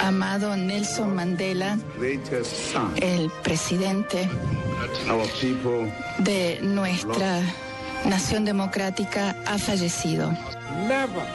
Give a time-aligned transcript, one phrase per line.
[0.00, 1.78] amado Nelson Mandela,
[3.00, 4.28] el presidente
[6.18, 7.42] de nuestra
[8.04, 10.30] nación democrática, ha fallecido.
[10.86, 11.26] Never,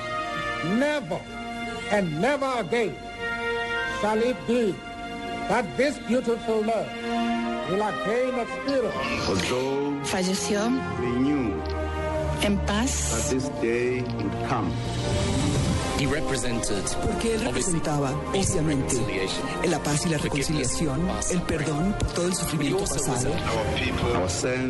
[0.80, 1.20] never,
[1.92, 2.96] and never again
[4.02, 4.74] shall it be
[5.50, 6.88] that this beautiful love
[7.70, 8.94] will again experience.
[10.04, 10.70] Falleció
[12.44, 13.34] en paz.
[16.08, 18.98] Porque él representaba, obviamente,
[19.68, 23.30] la paz y la reconciliación, el perdón por todo el sufrimiento pasado.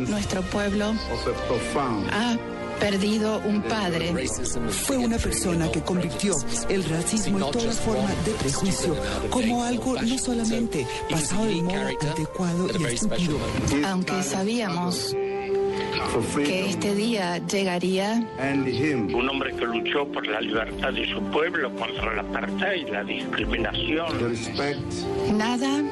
[0.08, 0.94] Nuestro pueblo
[2.12, 2.36] ha
[2.78, 4.12] perdido un padre.
[4.68, 6.34] Fue una persona que convirtió
[6.68, 8.96] el racismo y toda forma de prejuicio
[9.30, 13.38] como algo no solamente pasado de modo adecuado y estúpido.
[13.86, 15.14] Aunque sabíamos
[16.36, 18.26] que este día llegaría.
[19.14, 23.04] Un hombre que luchó por la libertad de su pueblo contra la apartheid y la
[23.04, 24.06] discriminación.
[25.36, 25.82] Nada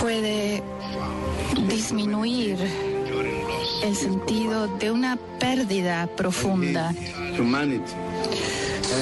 [0.00, 0.62] puede
[1.68, 2.56] disminuir
[3.82, 6.94] el sentido de una pérdida profunda.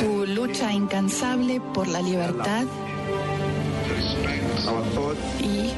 [0.00, 2.64] Su lucha incansable por la libertad
[5.40, 5.72] y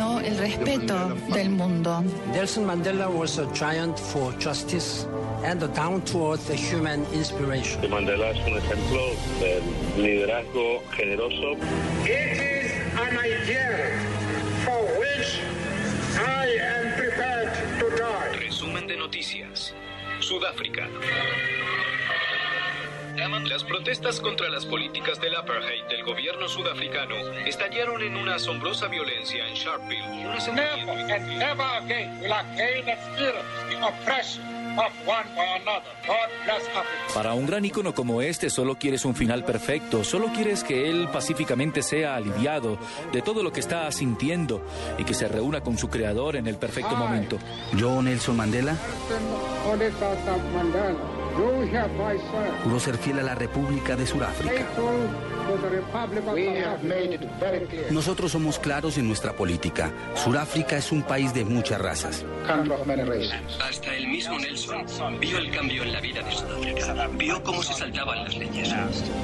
[0.00, 2.02] ganó el respeto del mundo.
[2.32, 5.06] Nelson Mandela was a giant for justice
[5.44, 7.82] and a down-to-earth human inspiration.
[7.90, 9.60] Mandela es un ejemplo de
[9.98, 11.56] liderazgo generoso.
[12.04, 13.76] It is an ideal
[14.64, 15.40] for which
[16.18, 18.38] I am prepared to die.
[18.40, 19.72] Resumen de noticias.
[20.20, 20.88] Sudáfrica.
[23.16, 29.46] Las protestas contra las políticas del apartheid del gobierno sudafricano estallaron en una asombrosa violencia
[29.48, 30.26] en Sharpeville.
[30.26, 34.44] Un asentamiento Never and never again will again experience the oppression
[34.78, 35.90] of one by another.
[36.06, 37.14] God bless Africa.
[37.14, 41.08] Para un gran ícono como este solo quieres un final perfecto, solo quieres que él
[41.12, 42.78] pacíficamente sea aliviado
[43.12, 44.64] de todo lo que está sintiendo
[44.98, 47.38] y que se reúna con su creador en el perfecto momento.
[47.76, 48.76] Yo, Nelson Mandela,
[52.64, 54.66] Juro ser fiel a la República de Sudáfrica.
[57.90, 59.92] Nosotros somos claros en nuestra política.
[60.14, 62.24] Sudáfrica es un país de muchas razas.
[62.46, 63.32] Country of many races.
[63.60, 67.08] Hasta el mismo Nelson vio el cambio en la vida de Sudáfrica.
[67.16, 68.74] Vio cómo se saltaban las leyes.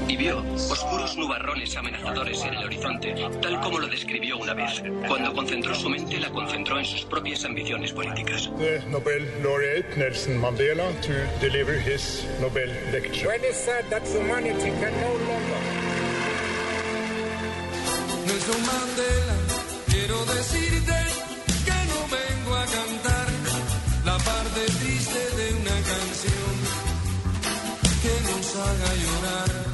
[0.08, 4.82] Y vio oscuros nubarrones amenazadores en el horizonte, tal como lo describió una vez.
[5.08, 8.50] Cuando concentró su mente, la concentró en sus propias ambiciones políticas.
[8.58, 13.28] the Nobel laureate Nelson Mandela to deliver his Nobel lecture.
[13.28, 15.60] When it's said that humanity can no longer
[18.26, 19.36] Nelson Mandela,
[19.88, 20.98] quiero decirte
[21.64, 23.28] que no vengo a cantar
[24.04, 26.54] la parte triste de una canción
[28.02, 29.65] que nos haga llorar.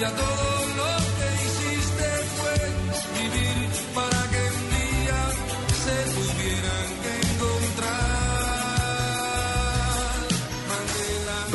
[0.00, 2.54] Ya todo lo que hiciste fue
[3.18, 5.20] vivir para que un día
[5.84, 5.94] se.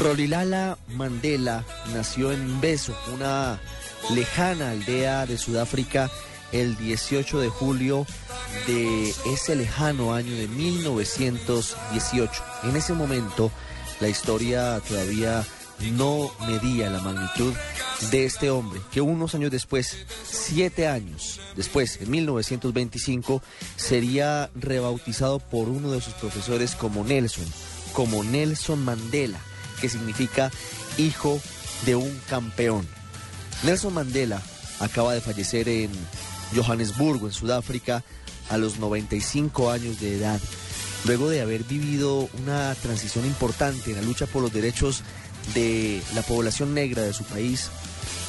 [0.01, 3.61] Rolilala Mandela nació en Beso, una
[4.13, 6.09] lejana aldea de Sudáfrica,
[6.51, 8.05] el 18 de julio
[8.67, 12.43] de ese lejano año de 1918.
[12.63, 13.49] En ese momento,
[14.01, 15.45] la historia todavía
[15.91, 17.53] no medía la magnitud
[18.11, 23.41] de este hombre, que unos años después, siete años después, en 1925,
[23.75, 27.45] sería rebautizado por uno de sus profesores como Nelson,
[27.93, 29.40] como Nelson Mandela,
[29.79, 30.51] que significa
[30.97, 31.40] hijo
[31.85, 32.87] de un campeón.
[33.63, 34.41] Nelson Mandela
[34.79, 35.91] acaba de fallecer en
[36.55, 38.03] Johannesburgo, en Sudáfrica,
[38.49, 40.39] a los 95 años de edad,
[41.05, 45.01] luego de haber vivido una transición importante en la lucha por los derechos
[45.53, 47.69] de la población negra de su país,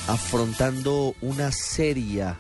[0.07, 2.39] afrontando una seria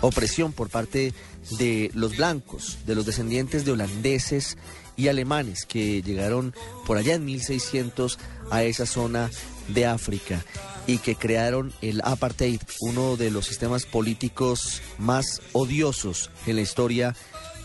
[0.00, 1.12] opresión por parte
[1.58, 4.56] de los blancos, de los descendientes de holandeses
[4.96, 6.54] y alemanes que llegaron
[6.86, 8.18] por allá en 1600
[8.50, 9.30] a esa zona
[9.68, 10.44] de África
[10.86, 17.14] y que crearon el apartheid, uno de los sistemas políticos más odiosos en la historia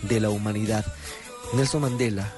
[0.04, 0.86] de la humanidad.
[1.54, 2.32] Nelson Mandela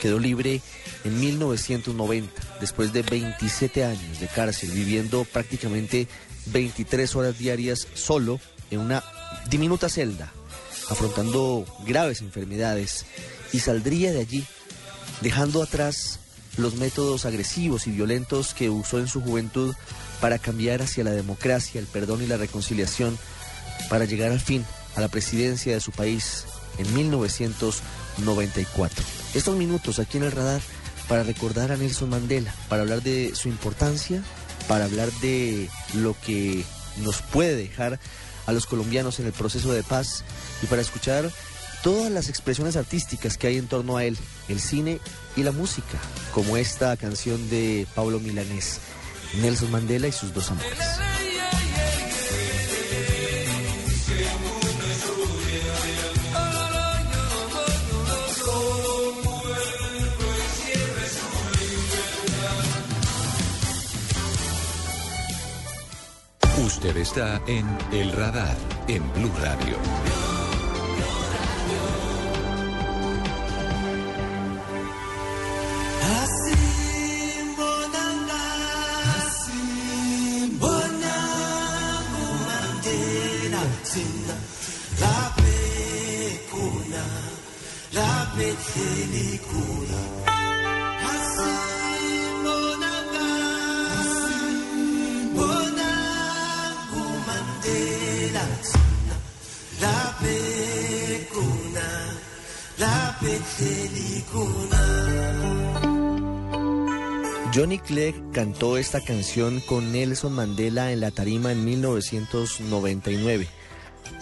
[0.00, 0.60] quedó libre
[1.04, 2.30] en 1990,
[2.60, 6.08] después de 27 años de cárcel, viviendo prácticamente
[6.46, 8.40] 23 horas diarias solo
[8.70, 9.02] en una
[9.48, 10.32] diminuta celda,
[10.88, 13.06] afrontando graves enfermedades,
[13.52, 14.44] y saldría de allí
[15.20, 16.18] dejando atrás
[16.56, 19.74] los métodos agresivos y violentos que usó en su juventud
[20.20, 23.18] para cambiar hacia la democracia, el perdón y la reconciliación,
[23.88, 24.64] para llegar al fin
[24.94, 26.44] a la presidencia de su país
[26.78, 29.04] en 1994.
[29.34, 30.62] Estos minutos aquí en el radar
[31.08, 34.22] para recordar a Nelson Mandela, para hablar de su importancia,
[34.68, 36.64] para hablar de lo que
[36.98, 37.98] nos puede dejar
[38.46, 40.24] a los colombianos en el proceso de paz
[40.62, 41.30] y para escuchar
[41.82, 44.16] todas las expresiones artísticas que hay en torno a él,
[44.48, 45.00] el cine
[45.36, 45.98] y la música,
[46.32, 48.80] como esta canción de Pablo Milanés,
[49.40, 51.15] Nelson Mandela y sus dos amores.
[66.94, 68.56] Está en El Radar,
[68.86, 70.25] en Blue Radio.
[107.54, 113.48] Johnny Clegg cantó esta canción con Nelson Mandela en la tarima en 1999.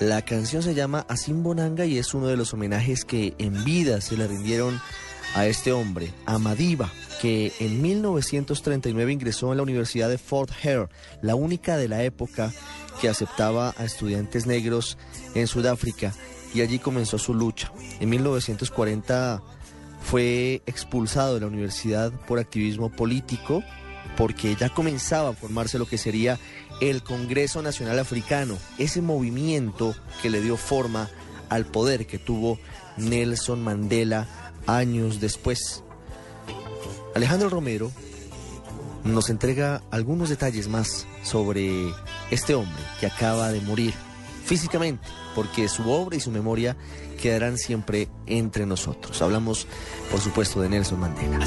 [0.01, 4.17] La canción se llama Bonanga y es uno de los homenajes que en vida se
[4.17, 4.81] le rindieron
[5.35, 10.89] a este hombre, a Madiba, que en 1939 ingresó en la Universidad de Fort Hare,
[11.23, 12.53] la única de la época
[13.01, 14.97] que aceptaba a estudiantes negros
[15.35, 16.13] en Sudáfrica,
[16.55, 17.73] y allí comenzó su lucha.
[17.99, 19.43] En 1940
[20.05, 23.65] fue expulsado de la universidad por activismo político
[24.17, 26.39] porque ya comenzaba a formarse lo que sería
[26.81, 31.09] el Congreso Nacional Africano, ese movimiento que le dio forma
[31.49, 32.59] al poder que tuvo
[32.97, 35.83] Nelson Mandela años después.
[37.15, 37.91] Alejandro Romero
[39.05, 41.93] nos entrega algunos detalles más sobre
[42.31, 43.95] este hombre que acaba de morir
[44.45, 46.77] físicamente, porque su obra y su memoria
[47.15, 49.21] quedarán siempre entre nosotros.
[49.23, 49.67] Hablamos,
[50.11, 51.47] por supuesto, de Nelson Mandela.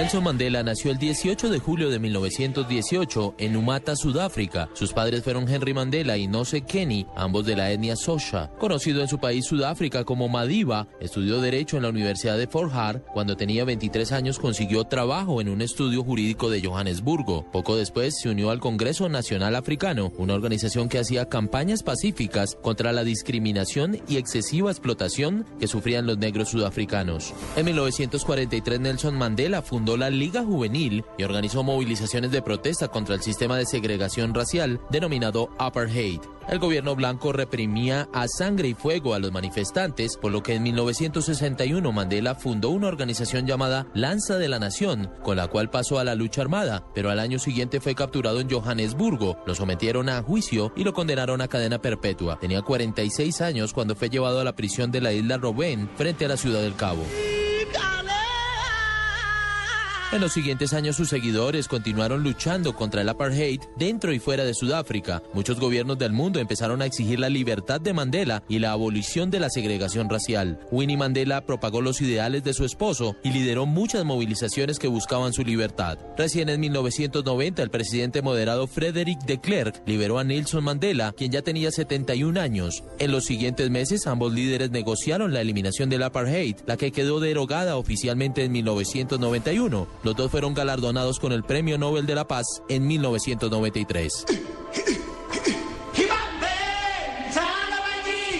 [0.00, 4.70] Nelson Mandela nació el 18 de julio de 1918 en Umata, Sudáfrica.
[4.72, 8.50] Sus padres fueron Henry Mandela y Nose Kenny, ambos de la etnia Sosha.
[8.58, 13.02] Conocido en su país Sudáfrica como Madiba, estudió Derecho en la Universidad de Fort Hare.
[13.12, 17.44] Cuando tenía 23 años consiguió trabajo en un estudio jurídico de Johannesburgo.
[17.52, 22.94] Poco después se unió al Congreso Nacional Africano, una organización que hacía campañas pacíficas contra
[22.94, 27.34] la discriminación y excesiva explotación que sufrían los negros sudafricanos.
[27.54, 33.22] En 1943 Nelson Mandela fundó la Liga Juvenil y organizó movilizaciones de protesta contra el
[33.22, 36.20] sistema de segregación racial denominado Apartheid.
[36.48, 40.64] El gobierno blanco reprimía a sangre y fuego a los manifestantes, por lo que en
[40.64, 46.04] 1961 Mandela fundó una organización llamada Lanza de la Nación, con la cual pasó a
[46.04, 50.72] la lucha armada, pero al año siguiente fue capturado en Johannesburgo, lo sometieron a juicio
[50.74, 52.38] y lo condenaron a cadena perpetua.
[52.40, 56.28] Tenía 46 años cuando fue llevado a la prisión de la isla Robben frente a
[56.28, 57.04] la ciudad del Cabo.
[60.12, 64.54] En los siguientes años sus seguidores continuaron luchando contra el apartheid dentro y fuera de
[64.54, 65.22] Sudáfrica.
[65.34, 69.38] Muchos gobiernos del mundo empezaron a exigir la libertad de Mandela y la abolición de
[69.38, 70.58] la segregación racial.
[70.72, 75.44] Winnie Mandela propagó los ideales de su esposo y lideró muchas movilizaciones que buscaban su
[75.44, 75.96] libertad.
[76.18, 81.42] Recién en 1990 el presidente moderado Frederick de Klerk liberó a Nelson Mandela, quien ya
[81.42, 82.82] tenía 71 años.
[82.98, 87.76] En los siguientes meses ambos líderes negociaron la eliminación del apartheid, la que quedó derogada
[87.76, 89.99] oficialmente en 1991.
[90.02, 94.26] Los dos fueron galardonados con el Premio Nobel de la Paz en 1993.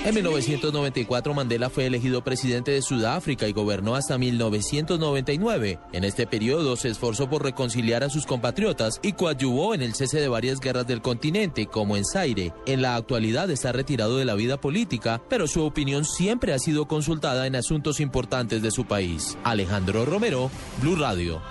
[0.03, 5.79] En 1994 Mandela fue elegido presidente de Sudáfrica y gobernó hasta 1999.
[5.93, 10.19] En este periodo se esforzó por reconciliar a sus compatriotas y coadyuvó en el cese
[10.19, 12.55] de varias guerras del continente, como en Zaire.
[12.65, 16.89] En la actualidad está retirado de la vida política, pero su opinión siempre ha sido
[16.89, 19.37] consultada en asuntos importantes de su país.
[19.45, 21.43] Alejandro Romero, Blue Radio.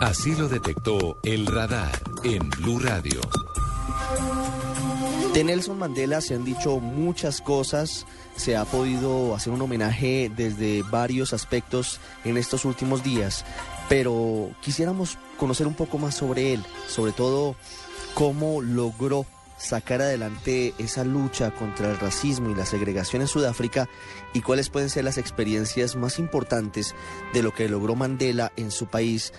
[0.00, 3.20] Así lo detectó el radar en Blue Radio.
[5.32, 10.82] De Nelson Mandela se han dicho muchas cosas, se ha podido hacer un homenaje desde
[10.82, 13.46] varios aspectos en estos últimos días,
[13.88, 17.56] pero quisiéramos conocer un poco más sobre él, sobre todo
[18.14, 19.24] cómo logró
[19.58, 23.88] sacar adelante esa lucha contra el racismo y la segregación en Sudáfrica
[24.34, 26.94] y cuáles pueden ser las experiencias más importantes
[27.32, 29.32] de lo que logró Mandela en su país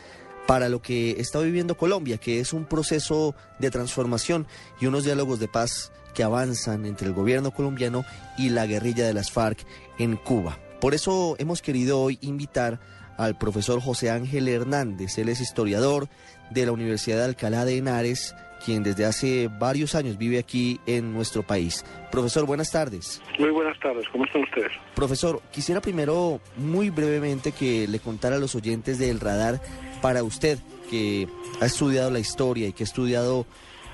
[0.47, 4.47] para lo que está viviendo Colombia, que es un proceso de transformación
[4.79, 8.05] y unos diálogos de paz que avanzan entre el gobierno colombiano
[8.37, 9.59] y la guerrilla de las FARC
[9.99, 10.57] en Cuba.
[10.79, 12.79] Por eso hemos querido hoy invitar
[13.17, 15.17] al profesor José Ángel Hernández.
[15.17, 16.07] Él es historiador
[16.49, 21.13] de la Universidad de Alcalá de Henares, quien desde hace varios años vive aquí en
[21.13, 21.83] nuestro país.
[22.11, 23.21] Profesor, buenas tardes.
[23.37, 24.71] Muy buenas tardes, ¿cómo están ustedes?
[24.95, 29.61] Profesor, quisiera primero muy brevemente que le contara a los oyentes del radar
[30.01, 31.27] para usted que
[31.59, 33.45] ha estudiado la historia y que ha estudiado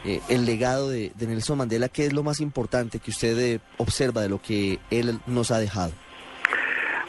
[0.05, 4.21] eh, el legado de, Nelson Mandela, ¿qué es lo más importante que usted eh, observa
[4.21, 5.93] de lo que él nos ha dejado?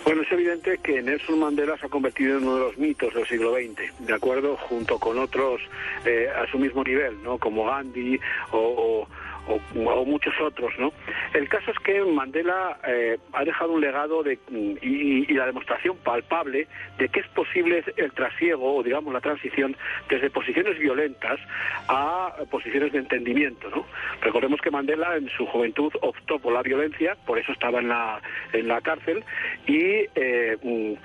[0.05, 3.27] Bueno, es evidente que Nelson Mandela se ha convertido en uno de los mitos del
[3.27, 4.57] siglo XX, ¿de acuerdo?
[4.57, 5.63] Junto con otros
[6.05, 7.39] eh, a su mismo nivel, ¿no?
[7.39, 8.21] Como Gandhi
[8.53, 9.09] o
[9.47, 10.93] o, muchos otros, ¿no?
[11.33, 15.97] El caso es que Mandela eh, ha dejado un legado de, y, y, la demostración
[15.99, 16.67] palpable
[16.99, 19.77] de que es posible el trasiego o digamos la transición
[20.09, 21.41] desde posiciones violentas
[21.89, 23.87] a posiciones de entendimiento, ¿no?
[24.21, 28.21] Recordemos que Mandela en su juventud optó por la violencia, por eso estaba en la
[28.53, 29.25] en la cárcel
[29.67, 30.97] y eh,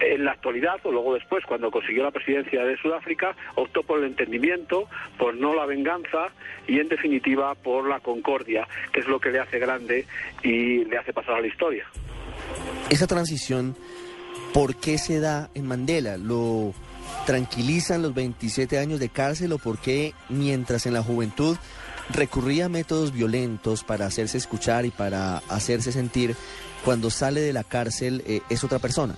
[0.00, 4.06] en la actualidad, o luego después, cuando consiguió la presidencia de Sudáfrica, optó por el
[4.06, 4.88] entendimiento,
[5.18, 6.28] por no la venganza
[6.66, 10.06] y, en definitiva, por la concordia, que es lo que le hace grande
[10.42, 11.86] y le hace pasar a la historia.
[12.90, 13.76] Esa transición,
[14.52, 16.16] ¿por qué se da en Mandela?
[16.16, 16.74] ¿Lo
[17.24, 21.56] tranquilizan los 27 años de cárcel o por qué, mientras en la juventud
[22.10, 26.36] recurría a métodos violentos para hacerse escuchar y para hacerse sentir,
[26.84, 29.16] cuando sale de la cárcel eh, es otra persona?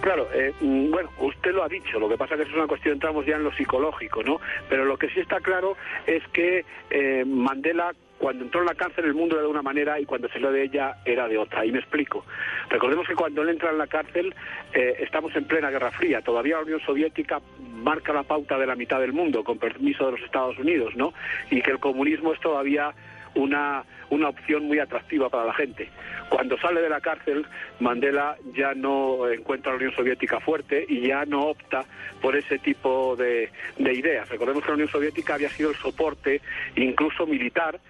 [0.00, 3.26] Claro, eh, bueno, usted lo ha dicho, lo que pasa que es una cuestión, entramos
[3.26, 4.40] ya en lo psicológico, ¿no?
[4.68, 5.76] Pero lo que sí está claro
[6.06, 9.98] es que eh, Mandela cuando entró en la cárcel el mundo era de una manera
[10.00, 11.64] y cuando salió de ella era de otra.
[11.64, 12.24] Y me explico.
[12.68, 14.34] Recordemos que cuando él entra en la cárcel
[14.74, 16.20] eh, estamos en plena Guerra Fría.
[16.20, 20.12] Todavía la Unión Soviética marca la pauta de la mitad del mundo, con permiso de
[20.12, 21.14] los Estados Unidos, ¿no?
[21.50, 22.92] Y que el comunismo es todavía
[23.38, 25.88] una, una opción muy atractiva para la gente.
[26.28, 27.46] Cuando sale de la cárcel,
[27.80, 31.84] Mandela ya no encuentra a la Unión Soviética fuerte y ya no opta
[32.20, 34.28] por ese tipo de, de ideas.
[34.28, 36.40] Recordemos que la Unión Soviética había sido el soporte,
[36.76, 37.80] incluso militar,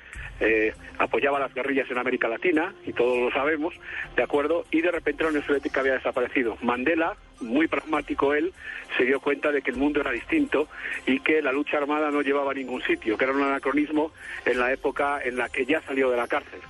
[0.41, 3.75] eh, apoyaba las guerrillas en América Latina, y todos lo sabemos,
[4.17, 4.65] ¿de acuerdo?
[4.71, 6.57] Y de repente la Unión Soviética había desaparecido.
[6.63, 8.53] Mandela, muy pragmático él,
[8.97, 10.69] se dio cuenta de que el mundo era distinto
[11.07, 14.13] y que la lucha armada no llevaba a ningún sitio, que era un anacronismo
[14.45, 16.61] en la época en la que ya salió de la cárcel.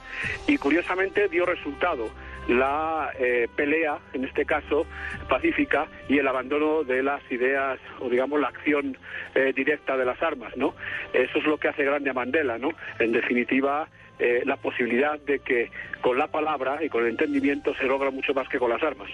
[0.47, 2.11] Y curiosamente dio resultado
[2.49, 4.87] la eh, pelea, en este caso
[5.29, 8.97] pacífica, y el abandono de las ideas, o digamos la acción
[9.35, 10.75] eh, directa de las armas, ¿no?
[11.13, 12.71] Eso es lo que hace grande a Mandela, ¿no?
[12.99, 13.89] En definitiva,
[14.19, 18.33] eh, la posibilidad de que con la palabra y con el entendimiento se logra mucho
[18.33, 19.11] más que con las armas.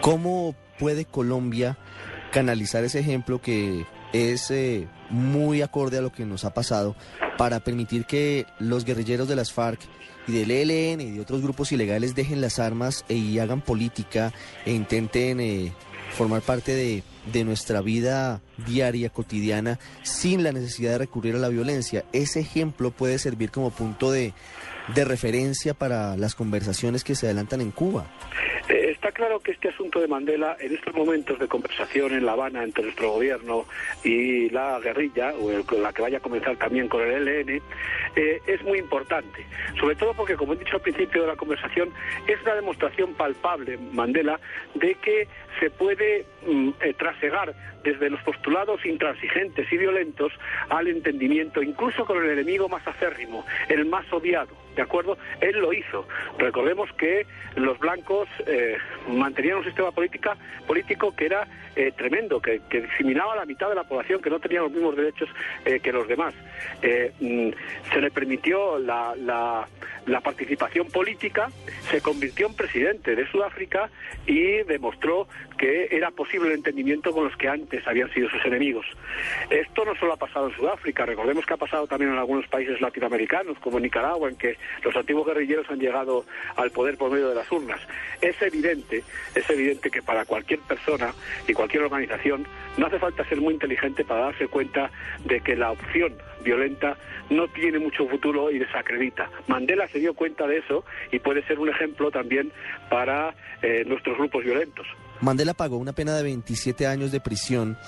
[0.00, 1.78] ¿Cómo puede Colombia
[2.32, 4.52] canalizar ese ejemplo que es
[5.10, 6.96] muy acorde a lo que nos ha pasado
[7.38, 9.80] para permitir que los guerrilleros de las FARC
[10.26, 14.32] y del ELN y de otros grupos ilegales dejen las armas e, y hagan política
[14.64, 15.72] e intenten eh,
[16.12, 17.02] formar parte de,
[17.32, 22.04] de, nuestra vida diaria, cotidiana, sin la necesidad de recurrir a la violencia.
[22.12, 24.32] Ese ejemplo puede servir como punto de,
[24.94, 28.06] de referencia para las conversaciones que se adelantan en Cuba.
[29.06, 32.64] Está claro que este asunto de Mandela, en estos momentos de conversación en La Habana
[32.64, 33.64] entre nuestro gobierno
[34.02, 35.48] y la guerrilla, o
[35.80, 37.62] la que vaya a comenzar también con el ELN,
[38.16, 39.46] eh, es muy importante.
[39.78, 41.90] Sobre todo porque, como he dicho al principio de la conversación,
[42.26, 44.40] es una demostración palpable, Mandela,
[44.74, 45.28] de que
[45.60, 47.54] se puede mm, eh, trasegar
[47.86, 50.32] desde los postulados intransigentes y violentos
[50.70, 55.16] al entendimiento, incluso con el enemigo más acérrimo, el más odiado, ¿de acuerdo?
[55.40, 56.06] Él lo hizo.
[56.36, 58.76] Recordemos que los blancos eh,
[59.08, 63.76] mantenían un sistema político que era eh, tremendo, que, que, discriminaba a la mitad de
[63.76, 65.28] la población, que no tenía los mismos derechos
[65.64, 66.34] eh, que los demás.
[67.20, 67.50] Mm,
[67.92, 69.66] se le permitió la
[70.24, 71.50] participación política,
[71.90, 73.90] se convirtió en presidente de Sudáfrica
[74.26, 78.86] y demostró que era posible el entendimiento con los que antes habían sido sus enemigos.
[79.50, 82.80] Esto no solo ha pasado en Sudáfrica, recordemos que ha pasado también en algunos países
[82.80, 86.24] latinoamericanos, como Nicaragua, en que los antiguos guerrilleros han llegado
[86.56, 87.80] al poder por medio de las urnas.
[88.20, 89.02] Es evidente,
[89.34, 91.12] es evidente que para cualquier persona
[91.48, 94.90] y cualquier organización no hace falta ser muy inteligente para darse cuenta
[95.24, 96.96] de que la opción violenta
[97.30, 99.28] no tiene mucho futuro y desacredita.
[99.48, 102.52] Mandela se dio cuenta de eso y puede ser un ejemplo también
[102.88, 104.86] para eh, nuestros grupos violentos.
[105.20, 107.78] Mandela pagó una pena de 27 años de prisión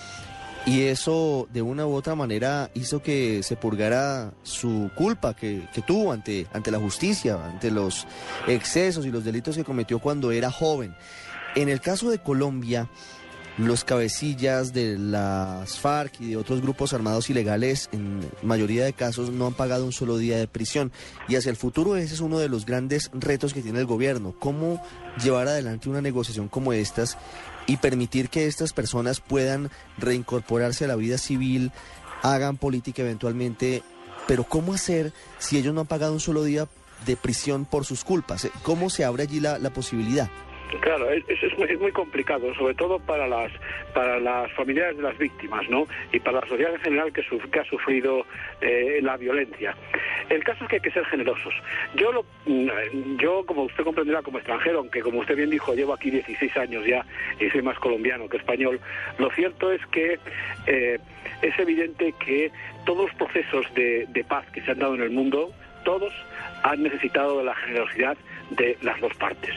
[0.67, 5.81] y eso de una u otra manera hizo que se purgara su culpa que, que,
[5.83, 8.07] tuvo ante, ante la justicia, ante los
[8.47, 10.95] excesos y los delitos que cometió cuando era joven.
[11.55, 12.89] En el caso de Colombia,
[13.59, 19.31] los cabecillas de las FARC y de otros grupos armados ilegales en mayoría de casos
[19.31, 20.93] no han pagado un solo día de prisión.
[21.27, 24.33] Y hacia el futuro ese es uno de los grandes retos que tiene el gobierno.
[24.39, 24.81] ¿Cómo
[25.23, 27.19] llevar adelante una negociación como estas
[27.67, 31.73] y permitir que estas personas puedan reincorporarse a la vida civil,
[32.23, 33.83] hagan política eventualmente?
[34.29, 36.69] Pero ¿cómo hacer si ellos no han pagado un solo día
[37.07, 38.47] de prisión por sus culpas?
[38.63, 40.31] ¿Cómo se abre allí la, la posibilidad?
[40.81, 43.51] Claro, es, es, muy complicado, sobre todo para las
[43.95, 45.87] para las familiares de las víctimas, ¿no?
[46.13, 48.27] Y para la sociedad en general que, que ha sufrido
[48.61, 49.75] eh, la violencia.
[50.29, 51.55] El caso es que hay que ser generosos.
[51.95, 55.95] Yo, lo, mm, yo, como usted comprenderá, como extranjero, aunque como usted bien dijo, llevo
[55.95, 57.05] aquí 16 años ya
[57.41, 58.79] y soy más colombiano que español,
[59.19, 60.19] lo cierto es que
[60.67, 60.99] eh,
[61.41, 62.53] es evidente que
[62.85, 65.51] todos los procesos de, de paz que se han dado en el mundo,
[65.85, 66.13] todos
[66.63, 68.19] han necesitado de la generosidad
[68.51, 69.55] de las dos partes.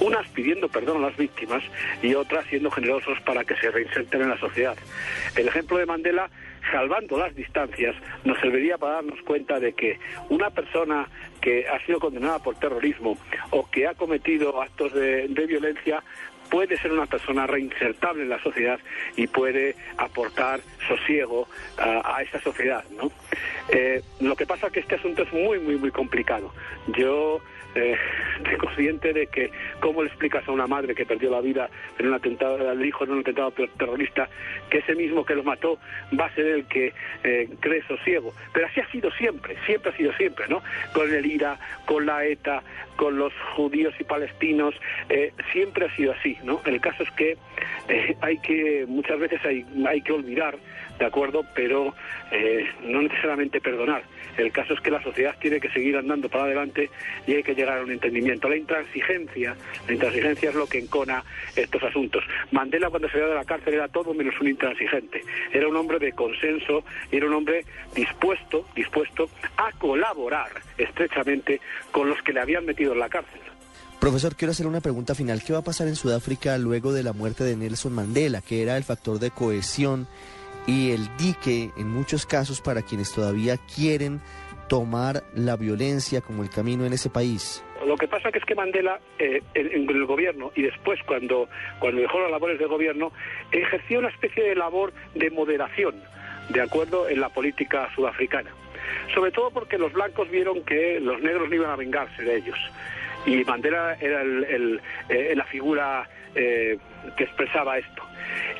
[0.00, 1.62] Unas pidiendo perdón a las víctimas
[2.02, 4.76] y otras siendo generosos para que se reinserten en la sociedad.
[5.36, 6.30] El ejemplo de Mandela,
[6.70, 11.08] salvando las distancias, nos serviría para darnos cuenta de que una persona
[11.40, 13.16] que ha sido condenada por terrorismo
[13.50, 16.02] o que ha cometido actos de, violencia
[16.50, 18.78] puede ser una persona reinsertable en la sociedad
[19.16, 21.46] y puede aportar sosiego
[21.78, 23.10] a, esa sociedad, ¿no?
[23.70, 26.52] Eh, lo que pasa es que este asunto es muy, muy, muy complicado.
[26.96, 27.40] Yo
[27.74, 27.96] eh,
[28.58, 29.50] consciente de que
[29.80, 33.04] cómo le explicas a una madre que perdió la vida en un atentado, al hijo
[33.04, 34.28] en un atentado terrorista,
[34.70, 35.78] que ese mismo que lo mató
[36.18, 36.92] va a ser el que
[37.24, 38.32] eh, cree sosiego.
[38.52, 40.62] Pero así ha sido siempre, siempre ha sido siempre, ¿no?
[40.92, 42.62] Con el IRA, con la ETA,
[42.96, 44.74] con los judíos y palestinos,
[45.08, 46.60] eh, siempre ha sido así, ¿no?
[46.64, 47.36] El caso es que
[47.88, 50.56] eh, hay que, muchas veces hay, hay que olvidar,
[50.98, 51.44] ¿de acuerdo?
[51.54, 51.94] Pero
[52.82, 54.02] no necesariamente perdonar.
[54.36, 56.90] El caso es que la sociedad tiene que seguir andando para adelante
[57.26, 58.48] y hay que llegar a un entendimiento.
[58.48, 61.22] La intransigencia, la intransigencia es lo que encona
[61.54, 62.24] estos asuntos.
[62.50, 65.22] Mandela cuando salió de la cárcel era todo menos un intransigente.
[65.52, 72.22] Era un hombre de consenso era un hombre dispuesto, dispuesto a colaborar estrechamente con los
[72.22, 73.40] que le habían metido en la cárcel.
[74.00, 75.42] Profesor, quiero hacer una pregunta final.
[75.42, 78.76] ¿Qué va a pasar en Sudáfrica luego de la muerte de Nelson Mandela, que era
[78.76, 80.06] el factor de cohesión
[80.66, 84.20] y el dique en muchos casos para quienes todavía quieren
[84.68, 87.64] tomar la violencia como el camino en ese país?
[87.86, 92.00] Lo que pasa que es que Mandela, eh, en, el gobierno y después cuando, cuando
[92.00, 93.12] dejó las labores de gobierno,
[93.50, 95.94] ejerció una especie de labor de moderación,
[96.48, 98.50] de acuerdo, en la política sudafricana.
[99.14, 102.58] Sobre todo porque los blancos vieron que los negros no iban a vengarse de ellos.
[103.26, 106.78] Y Mandela era el, eh, la figura eh,
[107.16, 108.02] que expresaba esto.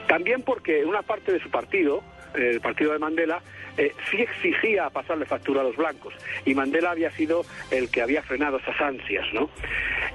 [0.06, 2.02] También porque una parte de su partido,
[2.34, 3.42] el partido de Mandela,
[3.78, 6.12] eh, sí exigía pasarle factura a los blancos
[6.44, 9.48] y Mandela había sido el que había frenado esas ansias, ¿no?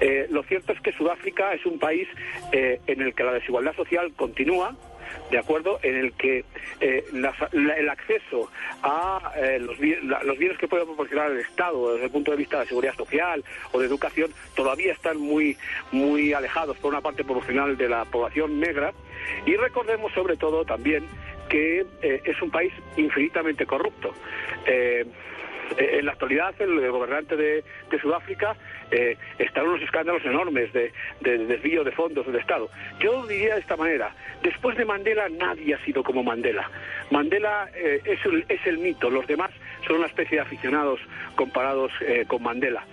[0.01, 2.09] Eh, lo cierto es que Sudáfrica es un país
[2.51, 4.75] eh, en el que la desigualdad social continúa,
[5.31, 5.79] ¿de acuerdo?
[5.81, 6.43] En el que
[6.81, 8.49] el acceso
[8.81, 12.65] a los, los, bienes que puede proporcionar el Estado desde el punto de vista de
[12.65, 15.55] seguridad social o de educación todavía están muy,
[15.93, 18.91] muy alejados por una parte proporcional de la población negra.
[19.45, 21.07] Y recordemos sobre todo también
[21.53, 24.11] que eh, es un país infinitamente corrupto.
[24.65, 25.05] Eh,
[25.77, 27.63] eh, en la actualidad, el gobernante de,
[28.01, 28.55] Sudáfrica
[28.89, 32.71] eh, están unos escándalos enormes de, desvío de fondos del Estado.
[32.99, 36.67] Yo diría de esta manera, después de Mandela nadie ha sido como Mandela.
[37.11, 39.51] Mandela es, el, es, el, mito, los demás
[39.85, 40.99] son una especie de aficionados
[41.35, 41.91] comparados
[42.27, 42.83] con Mandela.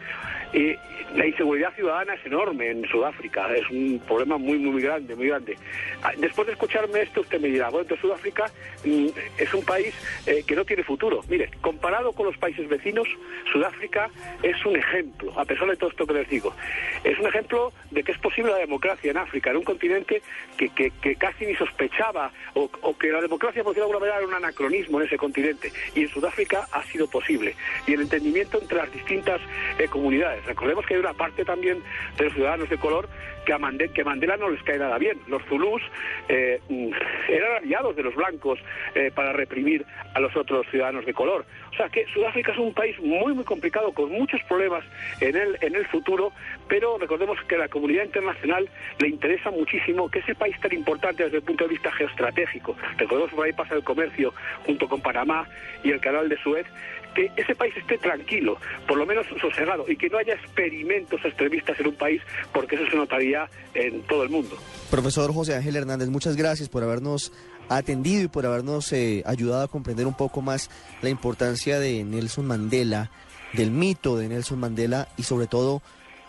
[0.52, 0.76] Y
[1.14, 5.56] la inseguridad ciudadana es enorme en Sudáfrica, es un problema muy, muy grande, muy grande.
[6.02, 8.50] Ah, después de escucharme esto, usted me dirá, bueno, entonces Sudáfrica
[8.84, 9.08] mm,
[9.38, 9.94] es un país
[10.26, 11.20] eh, que no tiene futuro.
[11.28, 13.08] Mire, comparado con los países vecinos,
[13.52, 14.08] Sudáfrica
[14.42, 16.54] es un ejemplo, a pesar de todo esto que les digo.
[17.02, 20.22] Es un ejemplo de que es posible la democracia en África, en un continente
[20.56, 24.26] que, casi ni sospechaba, o, o, que la democracia, por decirlo de alguna manera, era
[24.26, 25.72] un anacronismo en ese continente.
[25.94, 27.54] Y en Sudáfrica ha sido posible.
[27.86, 29.40] Y el entendimiento entre las distintas
[29.78, 30.39] eh, comunidades.
[30.46, 31.82] Recordemos que hay una parte también
[32.16, 33.08] de los ciudadanos de color
[33.44, 35.18] que a Mandela, no les cae nada bien.
[35.28, 35.82] Los zulús
[36.28, 36.90] eh, mm,
[37.28, 38.58] eran aliados de los blancos
[38.94, 41.44] eh, para reprimir a los otros ciudadanos de color.
[41.72, 44.84] O sea que Sudáfrica es un país muy, muy complicado, con muchos problemas
[45.20, 46.32] en el, en el futuro,
[46.68, 51.24] pero recordemos que a la comunidad internacional le interesa muchísimo que ese país tan importante
[51.24, 54.34] desde el punto de vista geoestratégico, recordemos por ahí pasa el comercio
[54.66, 55.46] junto con Panamá
[55.82, 56.66] y el canal de Suez,
[57.14, 61.78] que ese país esté tranquilo, por lo menos sosegado, y que no haya experimentos extremistas
[61.80, 62.22] en un país,
[62.52, 63.29] porque eso se notaría
[63.74, 64.56] en todo el mundo.
[64.90, 67.32] Profesor José Ángel Hernández, muchas gracias por habernos
[67.68, 70.70] atendido y por habernos eh, ayudado a comprender un poco más
[71.02, 73.10] la importancia de Nelson Mandela,
[73.52, 75.82] del mito de Nelson Mandela y sobre todo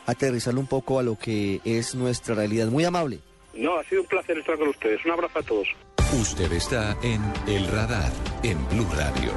[0.06, 2.68] aterrizarlo un poco a lo que es nuestra realidad.
[2.68, 3.20] Muy amable.
[3.54, 5.04] No, ha sido un placer estar con ustedes.
[5.06, 5.68] Un abrazo a todos.
[6.20, 8.12] Usted está en El Radar,
[8.44, 9.32] en Blue Radio.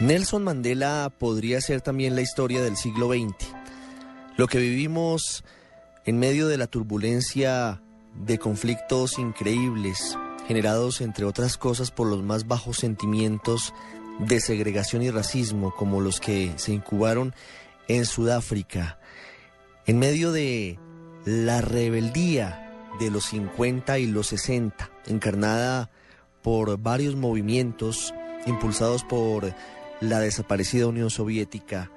[0.00, 3.34] Nelson Mandela podría ser también la historia del siglo XX.
[4.38, 5.44] Lo que vivimos
[6.06, 7.82] en medio de la turbulencia
[8.14, 10.16] de conflictos increíbles,
[10.48, 13.74] generados entre otras cosas por los más bajos sentimientos
[14.20, 17.34] de segregación y racismo, como los que se incubaron
[17.86, 18.98] en Sudáfrica,
[19.84, 20.78] en medio de
[21.26, 25.90] la rebeldía de los 50 y los 60, encarnada
[26.40, 28.14] por varios movimientos
[28.46, 29.54] impulsados por
[30.00, 31.90] la desaparecida Unión Soviética,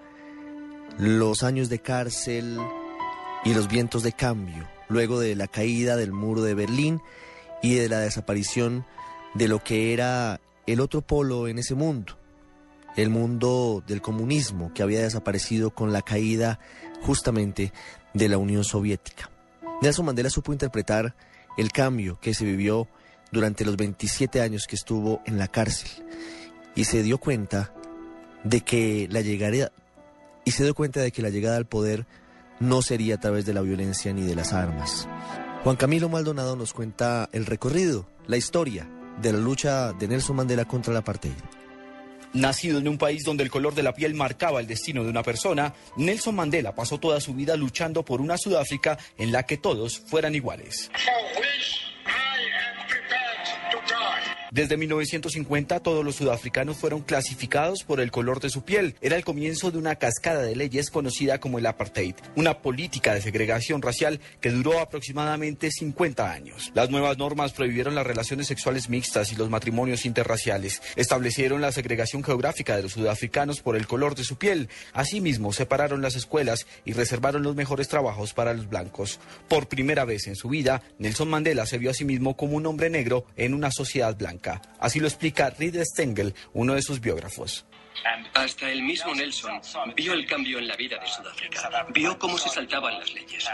[0.97, 2.59] los años de cárcel
[3.45, 7.01] y los vientos de cambio, luego de la caída del muro de Berlín
[7.61, 8.85] y de la desaparición
[9.33, 12.17] de lo que era el otro polo en ese mundo,
[12.95, 16.59] el mundo del comunismo que había desaparecido con la caída
[17.01, 17.73] justamente
[18.13, 19.31] de la Unión Soviética.
[19.81, 21.15] Nelson Mandela supo interpretar
[21.57, 22.87] el cambio que se vivió
[23.31, 25.89] durante los 27 años que estuvo en la cárcel
[26.75, 27.72] y se dio cuenta
[28.43, 29.71] de que la llegada
[30.45, 32.05] y se dio cuenta de que la llegada al poder
[32.59, 35.07] no sería a través de la violencia ni de las armas.
[35.63, 38.89] Juan Camilo Maldonado nos cuenta el recorrido, la historia
[39.21, 41.31] de la lucha de Nelson Mandela contra la apartheid.
[42.33, 45.21] Nacido en un país donde el color de la piel marcaba el destino de una
[45.21, 49.99] persona, Nelson Mandela pasó toda su vida luchando por una Sudáfrica en la que todos
[49.99, 50.89] fueran iguales.
[54.53, 58.95] Desde 1950 todos los sudafricanos fueron clasificados por el color de su piel.
[59.01, 63.23] Era el comienzo de una cascada de leyes conocida como el apartheid, una política de
[63.23, 66.71] segregación racial que duró aproximadamente 50 años.
[66.75, 70.83] Las nuevas normas prohibieron las relaciones sexuales mixtas y los matrimonios interraciales.
[70.97, 74.69] Establecieron la segregación geográfica de los sudafricanos por el color de su piel.
[74.93, 79.19] Asimismo, separaron las escuelas y reservaron los mejores trabajos para los blancos.
[79.47, 82.67] Por primera vez en su vida, Nelson Mandela se vio a sí mismo como un
[82.67, 84.42] hombre negro en una sociedad blanca.
[84.79, 87.65] Así lo explica Reed Stengel, uno de sus biógrafos.
[88.33, 89.61] Hasta el mismo Nelson
[89.95, 91.87] vio el cambio en la vida de Sudáfrica.
[91.93, 93.47] Vio cómo se saltaban las leyes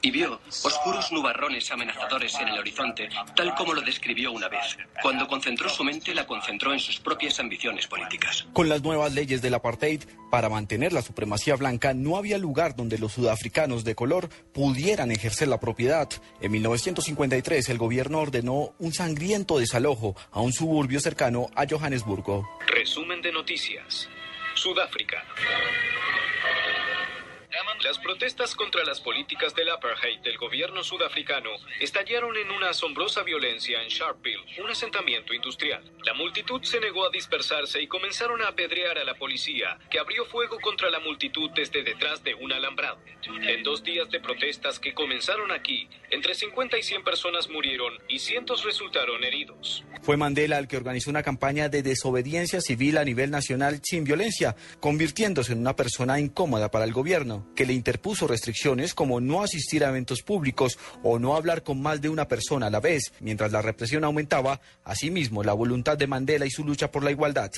[0.00, 4.76] y vio oscuros nubarrones amenazadores en el horizonte, tal como lo describió una vez.
[5.02, 8.46] Cuando concentró su mente, la concentró en sus propias ambiciones políticas.
[8.52, 12.98] Con las nuevas leyes del apartheid, para mantener la supremacía blanca, no había lugar donde
[12.98, 16.08] los sudafricanos de color pudieran ejercer la propiedad.
[16.40, 22.48] En 1953, el gobierno ordenó un sangriento desalojo a un suburbio cercano a Johannesburgo.
[22.66, 24.08] Resumen de noticias.
[24.54, 25.24] Sudáfrica.
[27.84, 33.82] Las protestas contra las políticas del apartheid del gobierno sudafricano estallaron en una asombrosa violencia
[33.82, 35.82] en Sharpeville, un asentamiento industrial.
[36.04, 40.24] La multitud se negó a dispersarse y comenzaron a apedrear a la policía, que abrió
[40.26, 42.98] fuego contra la multitud desde detrás de un alambrado.
[43.42, 48.18] En dos días de protestas que comenzaron aquí, entre 50 y 100 personas murieron y
[48.18, 49.84] cientos resultaron heridos.
[50.02, 54.56] Fue Mandela el que organizó una campaña de desobediencia civil a nivel nacional sin violencia,
[54.80, 59.84] convirtiéndose en una persona incómoda para el gobierno, que le interpuso restricciones como no asistir
[59.84, 63.52] a eventos públicos o no hablar con más de una persona a la vez, mientras
[63.52, 67.50] la represión aumentaba, asimismo la voluntad de Mandela y su lucha por la igualdad.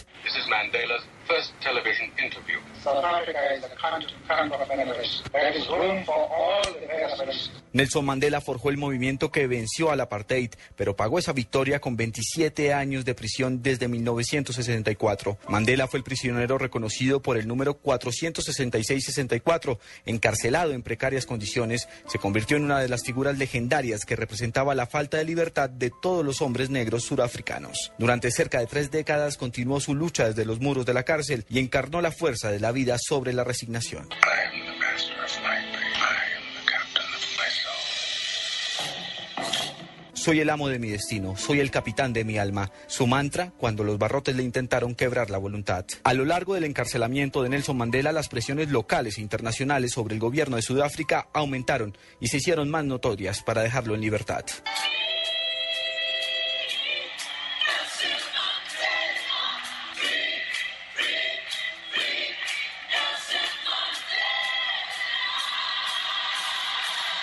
[7.72, 12.72] Nelson Mandela forjó el movimiento que venció al apartheid, pero pagó esa victoria con 27
[12.72, 15.38] años de prisión desde 1964.
[15.48, 19.78] Mandela fue el prisionero reconocido por el número 466-64.
[20.06, 24.86] Encarcelado en precarias condiciones, se convirtió en una de las figuras legendarias que representaba la
[24.86, 27.92] falta de libertad de todos los hombres negros surafricanos.
[27.98, 31.58] Durante cerca de tres décadas continuó su lucha desde los muros de la cárcel y
[31.58, 34.08] encarnó la fuerza de la vida sobre la resignación.
[40.20, 42.70] Soy el amo de mi destino, soy el capitán de mi alma.
[42.88, 45.86] Su mantra cuando los barrotes le intentaron quebrar la voluntad.
[46.04, 50.20] A lo largo del encarcelamiento de Nelson Mandela, las presiones locales e internacionales sobre el
[50.20, 54.44] gobierno de Sudáfrica aumentaron y se hicieron más notorias para dejarlo en libertad.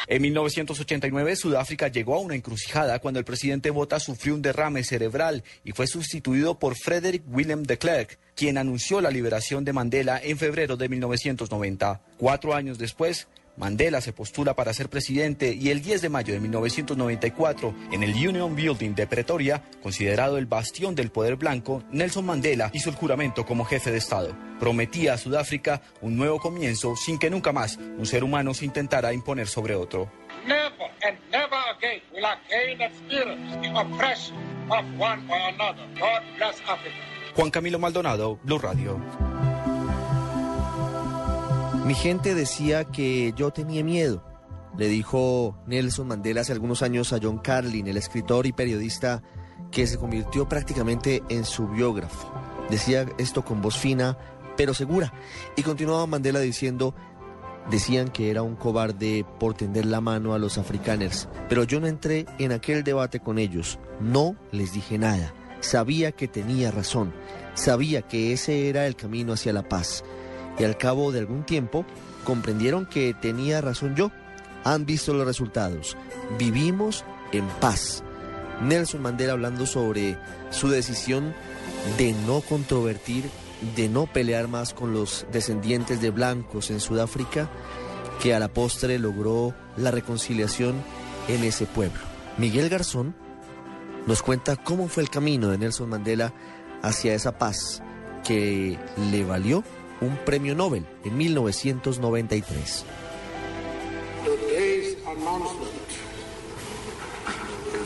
[0.10, 5.44] En 1989, Sudáfrica llegó a una encrucijada cuando el presidente Botha sufrió un derrame cerebral
[5.66, 10.38] y fue sustituido por Frederick Willem de Klerk, quien anunció la liberación de Mandela en
[10.38, 12.00] febrero de 1990.
[12.18, 16.40] Cuatro años después, Mandela se postula para ser presidente y el 10 de mayo de
[16.40, 22.70] 1994, en el Union Building de Pretoria, considerado el bastión del poder blanco, Nelson Mandela
[22.74, 24.36] hizo el juramento como jefe de Estado.
[24.60, 29.12] Prometía a Sudáfrica un nuevo comienzo sin que nunca más un ser humano se intentara
[29.12, 30.10] imponer sobre otro.
[30.46, 34.36] Never and never again will again experience the oppression
[34.70, 35.86] of one or another.
[36.00, 36.96] God bless Africa.
[37.36, 39.57] Juan Camilo Maldonado, Blue Radio.
[41.88, 44.22] Mi gente decía que yo tenía miedo,
[44.78, 49.24] le dijo Nelson Mandela hace algunos años a John Carlin, el escritor y periodista
[49.72, 52.30] que se convirtió prácticamente en su biógrafo.
[52.70, 54.18] Decía esto con voz fina,
[54.58, 55.14] pero segura.
[55.56, 56.94] Y continuaba Mandela diciendo,
[57.72, 61.88] decían que era un cobarde por tender la mano a los africaners, pero yo no
[61.88, 65.34] entré en aquel debate con ellos, no les dije nada.
[65.62, 67.14] Sabía que tenía razón,
[67.54, 70.04] sabía que ese era el camino hacia la paz
[70.60, 71.86] y al cabo de algún tiempo
[72.24, 74.12] comprendieron que tenía razón yo.
[74.64, 75.96] Han visto los resultados.
[76.38, 78.04] Vivimos en paz.
[78.62, 80.18] Nelson Mandela hablando sobre
[80.50, 81.34] su decisión
[81.98, 83.30] de no controvertir,
[83.76, 87.50] de no pelear más con los descendientes de blancos en Sudáfrica,
[88.22, 90.76] que a la postre logró la reconciliación
[91.28, 92.00] en ese pueblo.
[92.38, 93.16] Miguel Garzón
[94.06, 96.34] nos cuenta cómo fue el camino de Nelson Mandela
[96.82, 97.82] hacia esa paz
[98.26, 98.78] que
[99.12, 99.64] le valió
[100.02, 102.86] un premio Nobel en 1993.
[104.26, 105.88] Today's announcement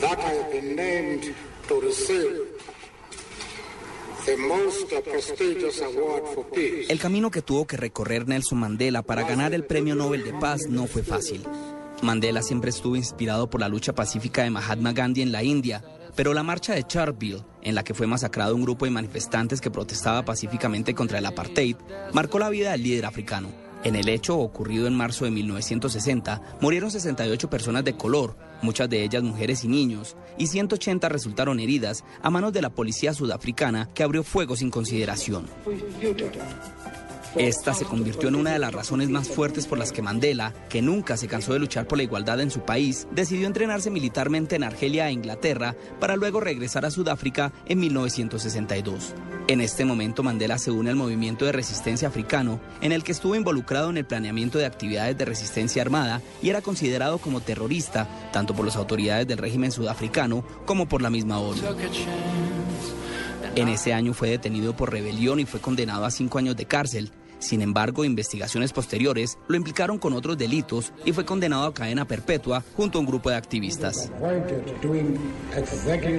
[0.02, 1.36] that I have been named
[1.68, 2.52] to receive
[4.26, 6.88] the most prestigious award for peace.
[6.90, 10.68] El camino que tuvo que recorrer Nelson Mandela para ganar el Premio Nobel de Paz
[10.70, 11.44] no fue fácil.
[12.02, 15.84] Mandela siempre estuvo inspirado por la lucha pacífica de Mahatma Gandhi en la India,
[16.16, 19.72] pero la marcha de Charleville, en la que fue masacrado un grupo de manifestantes que
[19.72, 21.76] protestaba pacíficamente contra el apartheid,
[22.14, 23.50] marcó la vida del líder africano.
[23.84, 29.04] En el hecho ocurrido en marzo de 1960, murieron 68 personas de color, muchas de
[29.04, 34.04] ellas mujeres y niños, y 180 resultaron heridas a manos de la policía sudafricana que
[34.04, 35.48] abrió fuego sin consideración.
[37.36, 40.82] Esta se convirtió en una de las razones más fuertes por las que Mandela, que
[40.82, 44.64] nunca se cansó de luchar por la igualdad en su país, decidió entrenarse militarmente en
[44.64, 49.16] Argelia e Inglaterra para luego regresar a Sudáfrica en 1962.
[49.48, 53.36] En este momento Mandela se une al movimiento de resistencia africano, en el que estuvo
[53.36, 58.54] involucrado en el planeamiento de actividades de resistencia armada y era considerado como terrorista, tanto
[58.54, 61.62] por las autoridades del régimen sudafricano como por la misma ONU.
[63.56, 67.12] En ese año fue detenido por rebelión y fue condenado a cinco años de cárcel.
[67.42, 72.64] Sin embargo, investigaciones posteriores lo implicaron con otros delitos y fue condenado a cadena perpetua
[72.78, 74.12] junto a un grupo de activistas.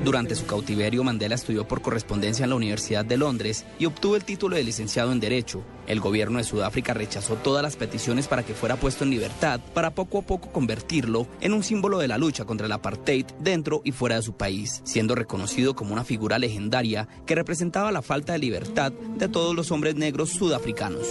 [0.05, 4.25] Durante su cautiverio, Mandela estudió por correspondencia en la Universidad de Londres y obtuvo el
[4.25, 5.63] título de licenciado en Derecho.
[5.93, 9.91] El gobierno de Sudáfrica rechazó todas las peticiones para que fuera puesto en libertad para
[9.91, 13.93] poco a poco convertirlo en un símbolo de la lucha contra el apartheid dentro y
[13.93, 18.39] fuera de su país, siendo reconocido como una figura legendaria que representaba la falta de
[18.39, 21.07] libertad de todos los hombres negros sudafricanos.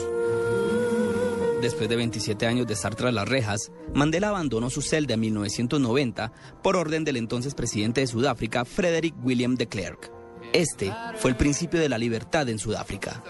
[1.61, 6.31] Después de 27 años de estar tras las rejas, Mandela abandonó su celda en 1990
[6.63, 10.20] por orden del entonces presidente de Sudáfrica, Frederick William de Klerk.
[10.53, 13.23] Este fue el principio de la libertad en Sudáfrica.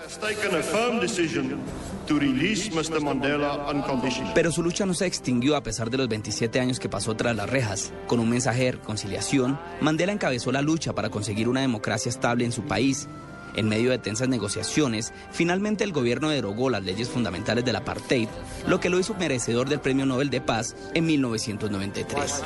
[4.34, 7.36] Pero su lucha no se extinguió a pesar de los 27 años que pasó tras
[7.36, 7.94] las rejas.
[8.08, 12.52] Con un mensaje de reconciliación, Mandela encabezó la lucha para conseguir una democracia estable en
[12.52, 13.08] su país.
[13.56, 18.30] En medio de tensas negociaciones, finalmente el gobierno derogó las leyes fundamentales del apartheid,
[18.68, 22.44] lo que lo hizo merecedor del Premio Nobel de Paz en 1993.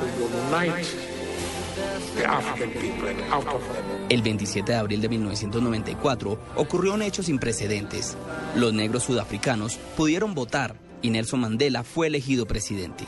[4.08, 8.16] El 27 de abril de 1994 ocurrió un hecho sin precedentes.
[8.54, 13.04] Los negros sudafricanos pudieron votar y Nelson Mandela fue elegido presidente.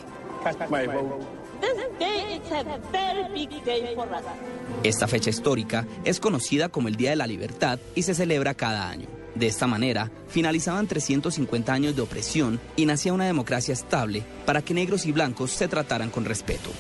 [4.83, 8.89] Esta fecha histórica es conocida como el Día de la Libertad y se celebra cada
[8.89, 9.09] año.
[9.35, 14.75] De esta manera, finalizaban 350 años de opresión y nacía una democracia estable para que
[14.75, 16.71] negros y blancos se trataran con respeto.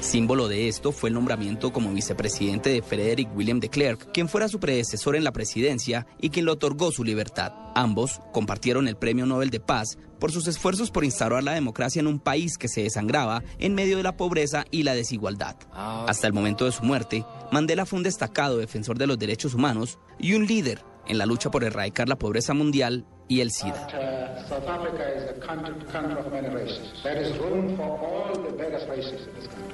[0.00, 4.48] Símbolo de esto fue el nombramiento como vicepresidente de Frederick William de Klerk, quien fuera
[4.48, 7.52] su predecesor en la presidencia y quien le otorgó su libertad.
[7.74, 12.06] Ambos compartieron el Premio Nobel de Paz por sus esfuerzos por instaurar la democracia en
[12.06, 15.56] un país que se desangraba en medio de la pobreza y la desigualdad.
[15.72, 19.98] Hasta el momento de su muerte, Mandela fue un destacado defensor de los derechos humanos
[20.18, 23.88] y un líder en la lucha por erradicar la pobreza mundial y el SIDA.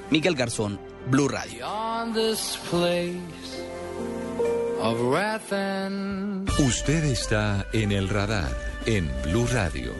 [0.09, 1.65] Miguel Garzón, Blue Radio.
[6.59, 8.51] Usted está en el radar
[8.85, 9.93] en Blue Radio.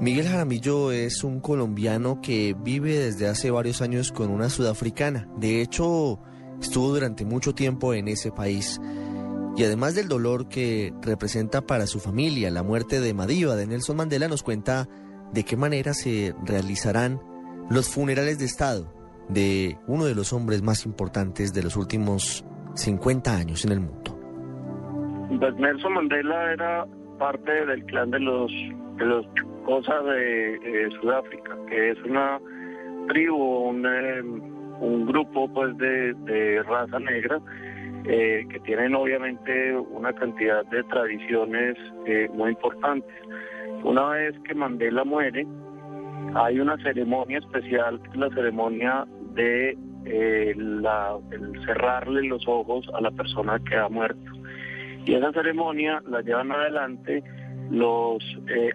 [0.00, 5.28] Miguel Jaramillo es un colombiano que vive desde hace varios años con una sudafricana.
[5.36, 6.18] De hecho,
[6.60, 8.80] estuvo durante mucho tiempo en ese país.
[9.56, 13.96] Y además del dolor que representa para su familia la muerte de Madiba de Nelson
[13.96, 14.88] Mandela, nos cuenta
[15.32, 17.20] de qué manera se realizarán
[17.70, 18.92] los funerales de Estado
[19.28, 24.18] de uno de los hombres más importantes de los últimos 50 años en el mundo.
[25.38, 26.86] Pues Nelson Mandela era
[27.18, 28.50] parte del clan de los
[28.96, 29.26] de los
[29.64, 32.38] cosas de eh, Sudáfrica, que es una
[33.08, 34.22] tribu, un, eh,
[34.80, 37.40] un grupo pues de, de raza negra
[38.04, 43.14] eh, que tienen obviamente una cantidad de tradiciones eh, muy importantes.
[43.84, 45.46] Una vez que Mandela muere,
[46.34, 52.84] hay una ceremonia especial, que es la ceremonia de eh, la, el cerrarle los ojos
[52.94, 54.32] a la persona que ha muerto.
[55.04, 57.22] Y esa ceremonia la llevan adelante
[57.70, 58.22] los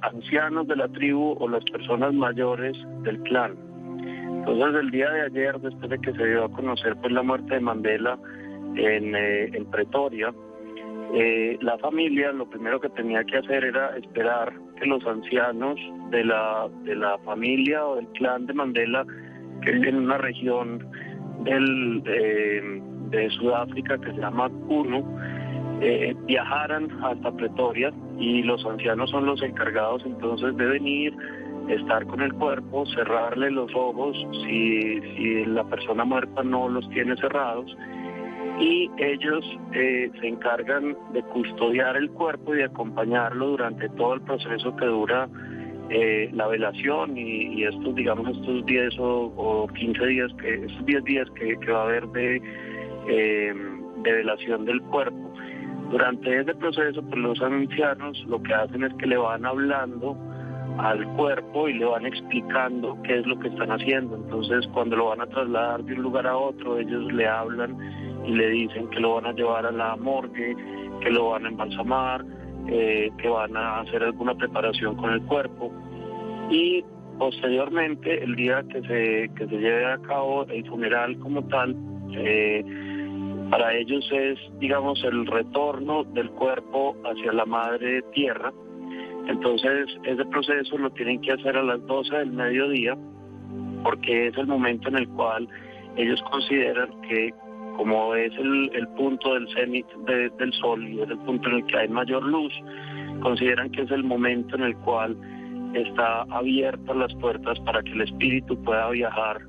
[0.01, 3.55] ancianos de la tribu o las personas mayores del clan.
[4.47, 7.55] Entonces el día de ayer, después de que se dio a conocer pues, la muerte
[7.55, 8.17] de Mandela,
[8.75, 10.33] en, eh, Pretoria,
[11.13, 15.79] eh, la familia lo primero que tenía que hacer era esperar que los ancianos
[16.11, 19.05] de la, de la familia o del clan de Mandela,
[19.61, 20.85] que es en una región
[21.43, 25.03] del, eh, de Sudáfrica que se llama Kuno,
[26.25, 31.15] viajaran hasta Pretoria y los ancianos son los encargados entonces de venir,
[31.69, 37.15] estar con el cuerpo, cerrarle los ojos si, si la persona muerta no los tiene
[37.17, 37.77] cerrados
[38.59, 44.21] y ellos eh, se encargan de custodiar el cuerpo y de acompañarlo durante todo el
[44.21, 45.29] proceso que dura
[45.89, 51.29] eh, la velación y, estos, digamos, estos 10 o, 15 días, que, estos 10 días
[51.31, 52.41] que, va a haber de,
[53.07, 53.53] eh,
[54.03, 55.31] de velación del cuerpo.
[55.91, 60.17] Durante ese proceso, pues los ancianos lo que hacen es que le van hablando
[60.77, 64.15] al cuerpo y le van explicando qué es lo que están haciendo.
[64.15, 67.77] Entonces, cuando lo van a trasladar de un lugar a otro, ellos le hablan
[68.25, 70.55] y le dicen que lo van a llevar a la morgue,
[71.01, 72.25] que lo van a embalsamar,
[72.67, 75.71] eh, que van a hacer alguna preparación con el cuerpo.
[76.49, 76.83] Y
[77.17, 81.75] posteriormente, el día que se, que se lleve a cabo el funeral como tal,
[82.13, 82.63] eh,
[83.49, 88.51] para ellos es, digamos, el retorno del cuerpo hacia la madre tierra.
[89.27, 92.97] Entonces, ese proceso lo tienen que hacer a las 12 del mediodía,
[93.83, 95.47] porque es el momento en el cual
[95.97, 97.33] ellos consideran que
[97.75, 101.77] como es el, punto del cenit del sol y es el punto en el que
[101.77, 102.51] hay mayor luz,
[103.21, 105.15] consideran que es el momento en el cual
[105.75, 109.41] está abiertas las puertas para que el espíritu pueda viajar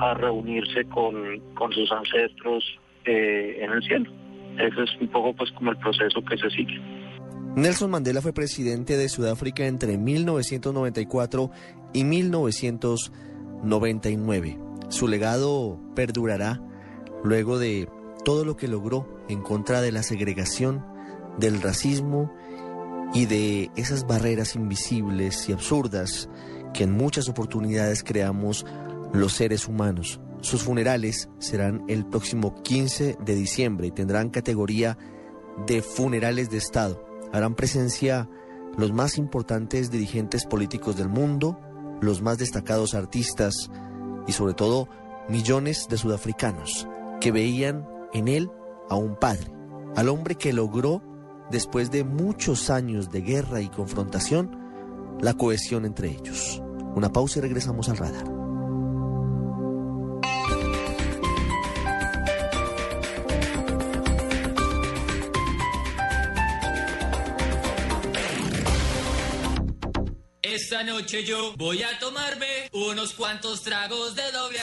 [0.00, 1.40] a reunirse con,
[1.72, 2.64] sus ancestros
[3.04, 4.10] eh, en el cielo.
[4.58, 6.80] Ese es un poco pues como el proceso que se sigue.
[7.56, 11.50] Nelson Mandela fue presidente de Sudáfrica entre 1994
[11.92, 14.56] y 1999.
[14.88, 16.62] Su legado perdurará
[17.24, 17.88] luego de
[18.24, 20.86] todo lo que logró en contra de la segregación,
[21.38, 22.32] del racismo
[23.12, 26.28] y de esas barreras invisibles y absurdas
[26.72, 28.64] que en muchas oportunidades creamos
[29.12, 34.96] los seres humanos Sus funerales serán el próximo 15 de diciembre y tendrán categoría
[35.66, 37.09] de funerales de Estado.
[37.32, 38.28] Harán presencia
[38.76, 41.58] los más importantes dirigentes políticos del mundo,
[42.00, 43.70] los más destacados artistas
[44.26, 44.88] y sobre todo
[45.28, 46.88] millones de sudafricanos
[47.20, 48.50] que veían en él
[48.88, 49.52] a un padre,
[49.96, 51.02] al hombre que logró,
[51.50, 54.58] después de muchos años de guerra y confrontación,
[55.20, 56.62] la cohesión entre ellos.
[56.94, 58.39] Una pausa y regresamos al radar.
[70.80, 74.60] Esta noche yo voy a tomarme unos cuantos tragos de doble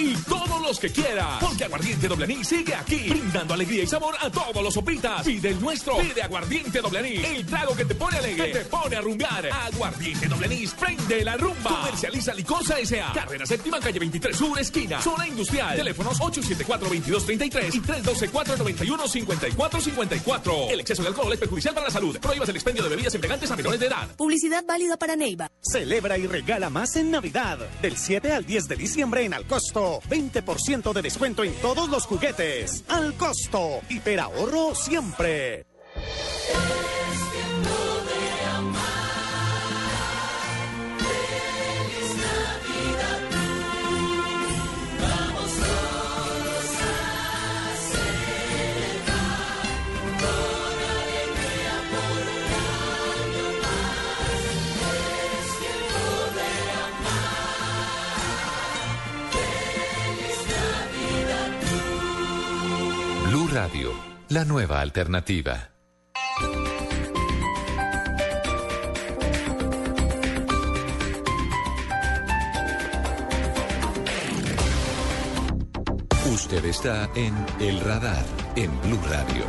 [0.00, 1.38] y todos los que quiera.
[1.40, 5.22] Porque Aguardiente Doble Anís sigue aquí, brindando alegría y sabor a todos los sopitas.
[5.24, 5.98] Pide el nuestro.
[5.98, 7.22] Pide Aguardiente Doble Anís.
[7.24, 9.46] El trago que te pone alegre, que te pone a rumbear.
[9.46, 11.80] Aguardiente Doble Anís, prende la rumba.
[11.80, 13.12] Comercializa Licosa S.A.
[13.12, 15.02] Carrera Séptima, calle 23 Sur, esquina.
[15.02, 15.76] Zona Industrial.
[15.76, 20.70] Teléfonos 874-2233 y 312-491-5454.
[20.70, 22.18] El exceso de alcohol es perjudicial para la salud.
[22.18, 24.08] Prohíbas el expendio de bebidas embriagantes a menores de edad.
[24.16, 25.50] Publicidad válida para Neiva.
[25.60, 27.58] Celebra y regala más en Navidad.
[27.82, 29.89] Del 7 al 10 de diciembre en Alcosto.
[29.98, 32.84] 20% de descuento en todos los juguetes.
[32.88, 33.80] Al costo.
[33.88, 35.66] Hiperahorro siempre.
[64.30, 65.70] La nueva alternativa.
[76.32, 78.24] Usted está en El Radar,
[78.54, 79.44] en Blue Radio.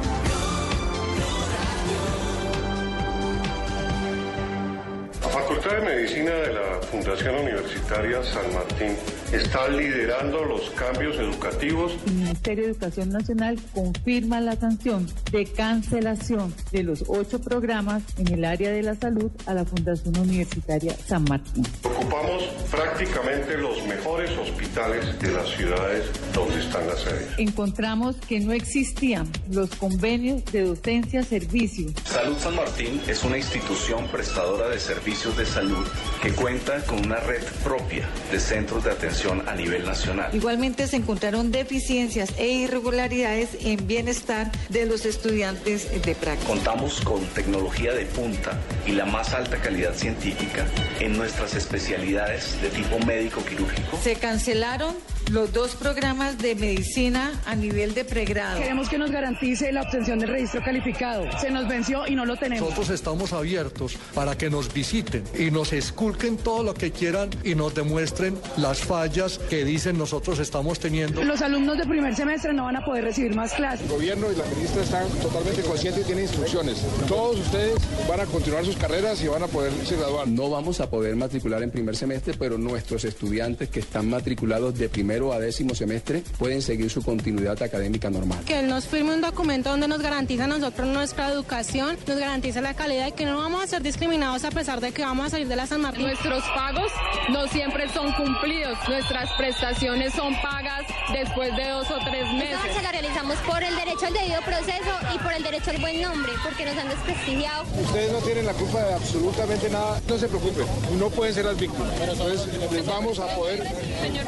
[5.21, 8.97] La Facultad de Medicina de la Fundación Universitaria San Martín
[9.33, 11.93] está liderando los cambios educativos.
[12.05, 18.27] El Ministerio de Educación Nacional confirma la sanción de cancelación de los ocho programas en
[18.33, 21.65] el área de la salud a la Fundación Universitaria San Martín.
[21.83, 27.27] Ocupamos prácticamente los mejores hospitales de las ciudades donde están las sedes.
[27.37, 31.89] Encontramos que no existían los convenios de docencia-servicio.
[32.03, 35.85] Salud San Martín es una institución prestadora de servicios de salud
[36.21, 40.33] que cuenta con una red propia de centros de atención a nivel nacional.
[40.33, 46.47] Igualmente se encontraron deficiencias e irregularidades en bienestar de los estudiantes de práctica.
[46.47, 50.65] Contamos con tecnología de punta y la más alta calidad científica
[50.99, 53.99] en nuestras especialidades de tipo médico quirúrgico.
[54.01, 54.95] Se cancelaron
[55.31, 58.59] los dos programas de medicina a nivel de pregrado.
[58.59, 61.25] Queremos que nos garantice la obtención del registro calificado.
[61.39, 62.69] Se nos venció y no lo tenemos.
[62.69, 67.55] Nosotros estamos abiertos para que nos visiten y nos esculquen todo lo que quieran y
[67.55, 71.23] nos demuestren las fallas que dicen nosotros estamos teniendo.
[71.23, 73.85] Los alumnos de primer semestre no van a poder recibir más clases.
[73.89, 76.85] El gobierno y la ministra están totalmente conscientes y tienen instrucciones.
[77.07, 77.75] Todos ustedes
[78.07, 80.27] van a continuar sus carreras y van a poderse graduar.
[80.27, 84.89] No vamos a poder matricular en primer semestre, pero nuestros estudiantes que están matriculados de
[85.21, 88.39] primero a décimo semestre pueden seguir su continuidad académica normal.
[88.45, 92.61] Que él nos firme un documento donde nos garantiza a nosotros nuestra educación, nos garantiza
[92.61, 95.29] la calidad y que no vamos a ser discriminados a pesar de que vamos a
[95.29, 96.03] salir de la San Martín.
[96.03, 96.91] Nuestros pagos
[97.29, 102.57] no siempre son cumplidos nuestras prestaciones son pagas después de dos o tres meses.
[102.81, 106.31] La realizamos por el derecho al debido proceso y por el derecho al buen nombre,
[106.43, 107.63] porque nos han desprestigiado.
[107.79, 110.01] Ustedes no tienen la culpa de absolutamente nada.
[110.07, 110.65] No se preocupen,
[110.97, 111.89] no pueden ser las víctimas.
[112.01, 113.63] Entonces les vamos a poder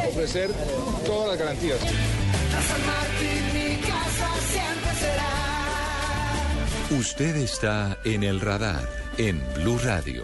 [0.07, 0.51] ofrecer
[1.05, 1.79] todas las garantías.
[6.99, 10.23] Usted está en el radar en Blue Radio.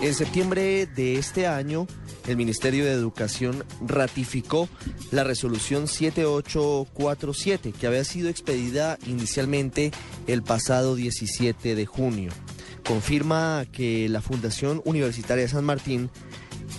[0.00, 1.86] En septiembre de este año,
[2.26, 4.68] el Ministerio de Educación ratificó
[5.10, 9.90] la resolución 7847 que había sido expedida inicialmente
[10.26, 12.30] el pasado 17 de junio.
[12.86, 16.10] Confirma que la Fundación Universitaria de San Martín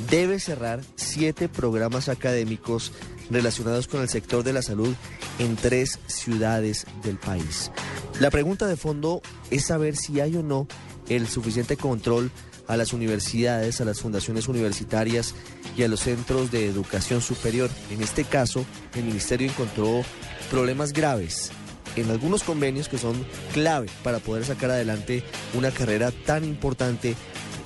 [0.09, 2.91] debe cerrar siete programas académicos
[3.29, 4.93] relacionados con el sector de la salud
[5.39, 7.71] en tres ciudades del país.
[8.19, 9.21] La pregunta de fondo
[9.51, 10.67] es saber si hay o no
[11.09, 12.31] el suficiente control
[12.67, 15.33] a las universidades, a las fundaciones universitarias
[15.75, 17.69] y a los centros de educación superior.
[17.89, 18.63] En este caso,
[18.95, 20.03] el Ministerio encontró
[20.51, 21.51] problemas graves
[21.95, 25.23] en algunos convenios que son clave para poder sacar adelante
[25.55, 27.15] una carrera tan importante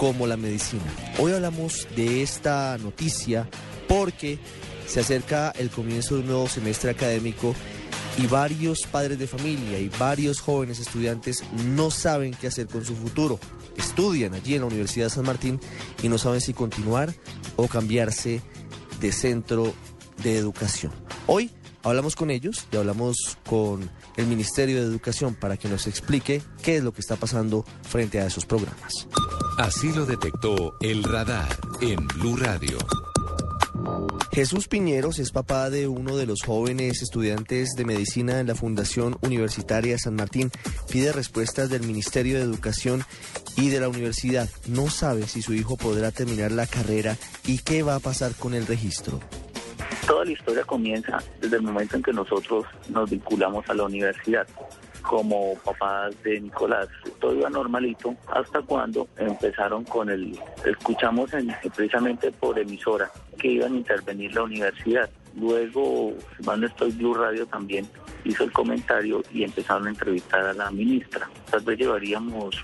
[0.04, 0.84] como la medicina.
[1.18, 3.48] Hoy hablamos de esta noticia
[3.88, 4.38] porque
[4.86, 7.56] Se acerca el comienzo de un nuevo semestre académico
[8.18, 11.42] y varios padres de familia y varios jóvenes estudiantes
[11.74, 13.40] no saben qué hacer con su futuro.
[13.78, 15.58] Estudian allí en la Universidad de San Martín
[16.04, 17.16] y no saben si continuar
[17.56, 18.42] o cambiarse
[19.00, 19.74] de centro
[20.22, 20.92] de educación.
[21.28, 21.50] Hoy
[21.82, 26.76] hablamos con ellos y hablamos con el Ministerio de Educación para que nos explique qué
[26.76, 29.08] es lo que está pasando frente a esos programas.
[29.58, 31.48] Así lo detectó el radar
[31.80, 32.78] en Blue Radio.
[34.32, 39.16] Jesús Piñeros es papá de uno de los jóvenes estudiantes de medicina en la Fundación
[39.22, 40.50] Universitaria San Martín.
[40.92, 43.04] Pide respuestas del Ministerio de Educación
[43.56, 44.50] y de la universidad.
[44.68, 48.56] No sabe si su hijo podrá terminar la carrera y qué va a pasar con
[48.56, 49.20] el registro.
[50.08, 54.48] Toda la historia comienza desde el momento en que nosotros nos vinculamos a la universidad
[55.04, 56.88] como papás de Nicolás.
[57.20, 61.32] Todo iba normalito hasta cuando empezaron con el, escuchamos
[61.76, 65.10] precisamente por emisora que iban a intervenir la universidad.
[65.36, 67.88] Luego, cuando estoy Blue Radio también
[68.24, 71.30] hizo el comentario y empezaron a entrevistar a la ministra.
[71.50, 72.56] Tal vez llevaríamos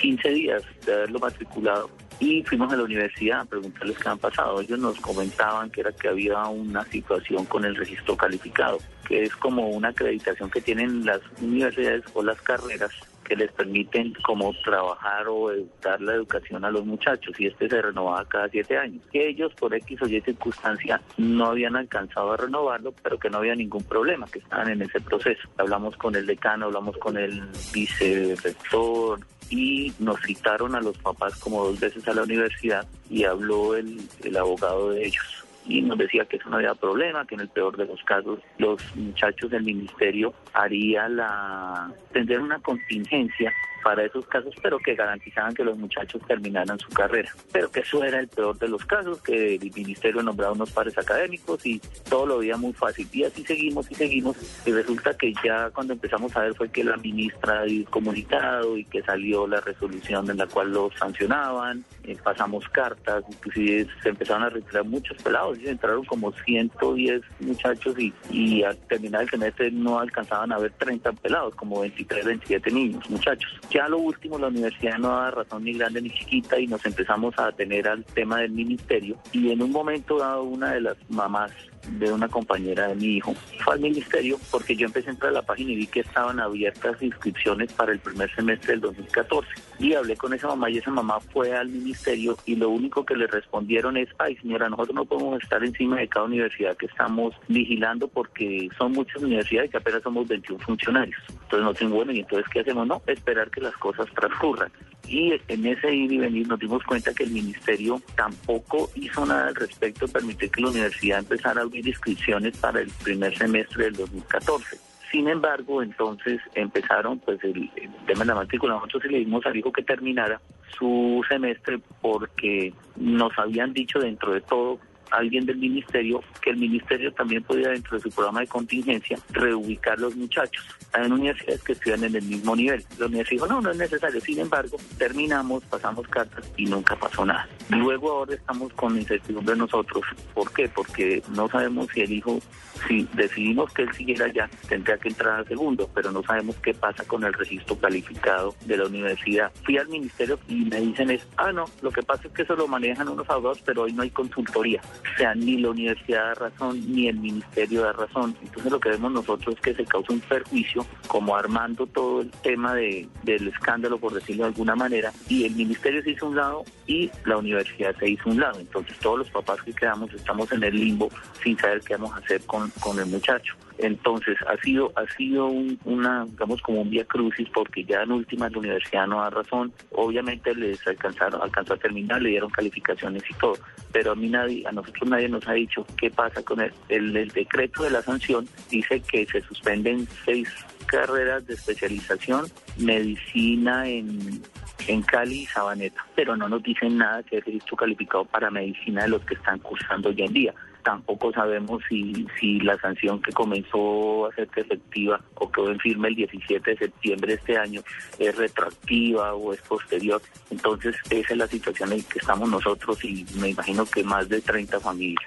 [0.00, 1.90] 15 días de haberlo matriculado
[2.22, 4.60] y fuimos a la universidad a preguntarles qué han pasado.
[4.60, 9.34] Ellos nos comentaban que era que había una situación con el registro calificado, que es
[9.34, 12.92] como una acreditación que tienen las universidades o las carreras
[13.24, 15.50] que les permiten como trabajar o
[15.82, 19.02] dar la educación a los muchachos y este se renovaba cada siete años.
[19.10, 23.38] Que ellos por X o Y circunstancia no habían alcanzado a renovarlo, pero que no
[23.38, 25.48] había ningún problema, que estaban en ese proceso.
[25.58, 27.42] Hablamos con el decano, hablamos con el
[27.72, 29.18] vicerrector,
[29.52, 33.98] y nos citaron a los papás como dos veces a la universidad y habló el,
[34.24, 35.44] el abogado de ellos.
[35.66, 38.40] Y nos decía que eso no había problema, que en el peor de los casos
[38.56, 45.54] los muchachos del ministerio haría la tendría una contingencia para esos casos, pero que garantizaban
[45.54, 47.30] que los muchachos terminaran su carrera.
[47.52, 50.96] Pero que eso era el peor de los casos, que el ministerio nombraba unos pares
[50.96, 53.08] académicos y todo lo veía muy fácil.
[53.12, 54.36] Y así seguimos y seguimos.
[54.66, 58.84] Y resulta que ya cuando empezamos a ver fue que la ministra había comunicado y
[58.84, 64.44] que salió la resolución en la cual los sancionaban, eh, pasamos cartas, inclusive se empezaron
[64.44, 69.70] a retirar muchos pelados, y entraron como 110 muchachos y, y al terminar el semestre
[69.70, 73.50] no alcanzaban a ver 30 pelados, como 23, 27 niños, muchachos.
[73.72, 77.34] Ya lo último, la universidad no da razón ni grande ni chiquita y nos empezamos
[77.38, 79.16] a tener al tema del ministerio.
[79.32, 81.52] Y en un momento dado una de las mamás
[81.88, 83.34] de una compañera de mi hijo.
[83.64, 86.40] Fue al ministerio porque yo empecé a entrar a la página y vi que estaban
[86.40, 89.48] abiertas inscripciones para el primer semestre del 2014.
[89.78, 93.16] Y hablé con esa mamá y esa mamá fue al ministerio y lo único que
[93.16, 97.34] le respondieron es, ay señora, nosotros no podemos estar encima de cada universidad que estamos
[97.48, 101.20] vigilando porque son muchas universidades y apenas somos 21 funcionarios.
[101.28, 102.86] Entonces no tengo bueno, y entonces ¿qué hacemos?
[102.86, 104.70] No, esperar que las cosas transcurran.
[105.08, 109.48] Y en ese ir y venir nos dimos cuenta que el ministerio tampoco hizo nada
[109.48, 113.94] al respecto, permitir que la universidad empezara a abrir inscripciones para el primer semestre del
[113.94, 114.78] 2014.
[115.10, 117.70] Sin embargo, entonces empezaron pues el,
[118.06, 118.74] tema de la matrícula.
[118.74, 120.40] Nosotros le dimos al hijo que terminara
[120.78, 124.78] su semestre porque nos habían dicho dentro de todo
[125.12, 129.98] alguien del ministerio que el ministerio también podía dentro de su programa de contingencia reubicar
[129.98, 130.64] los muchachos.
[130.92, 132.84] Hay universidades que estudian en el mismo nivel.
[132.98, 134.20] La universidad dijo, no, no es necesario.
[134.20, 137.48] Sin embargo, terminamos, pasamos cartas y nunca pasó nada.
[137.68, 140.04] Luego ahora estamos con incertidumbre nosotros.
[140.34, 140.68] ¿Por qué?
[140.68, 142.40] Porque no sabemos si el hijo,
[142.86, 146.74] si decidimos que él siguiera allá, tendría que entrar al segundo, pero no sabemos qué
[146.74, 149.52] pasa con el registro calificado de la universidad.
[149.64, 152.56] Fui al ministerio y me dicen es, ah, no, lo que pasa es que eso
[152.56, 154.80] lo manejan unos abogados, pero hoy no hay consultoría.
[155.16, 158.36] Sea, ni la universidad da razón, ni el ministerio da razón.
[158.42, 162.30] Entonces lo que vemos nosotros es que se causa un perjuicio, como armando todo el
[162.30, 166.36] tema de, del escándalo, por decirlo de alguna manera, y el ministerio se hizo un
[166.36, 168.58] lado y la universidad se hizo un lado.
[168.60, 171.08] Entonces todos los papás que quedamos estamos en el limbo
[171.42, 173.54] sin saber qué vamos a hacer con, con el muchacho.
[173.78, 175.46] Entonces ha sido ha sido
[175.84, 179.72] una digamos como un vía crucis porque ya en última la universidad no da razón.
[179.92, 183.54] Obviamente les alcanzaron alcanzó a terminar, le dieron calificaciones y todo,
[183.92, 187.28] pero a mí nadie a nosotros nadie nos ha dicho qué pasa con el, el,
[187.28, 190.48] decreto de la sanción dice que se suspenden seis
[190.86, 192.46] carreras de especialización,
[192.78, 194.42] medicina en
[194.88, 199.02] en Cali y Sabaneta, pero no nos dicen nada que es registro calificado para medicina
[199.02, 203.32] de los que están cursando hoy en día tampoco sabemos si, si la sanción que
[203.32, 207.82] comenzó a ser efectiva o quedó en firme el 17 de septiembre de este año
[208.18, 210.20] es retroactiva o es posterior.
[210.50, 214.40] Entonces esa es la situación en que estamos nosotros y me imagino que más de
[214.40, 215.24] 30 familias.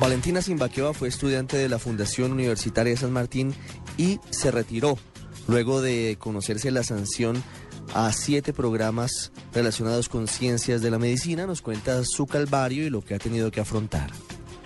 [0.00, 3.52] Valentina Simbaqueva fue estudiante de la Fundación Universitaria de San Martín
[3.96, 4.96] y se retiró
[5.48, 7.42] luego de conocerse la sanción
[8.06, 11.46] a siete programas relacionados con ciencias de la medicina.
[11.46, 14.10] Nos cuenta su calvario y lo que ha tenido que afrontar.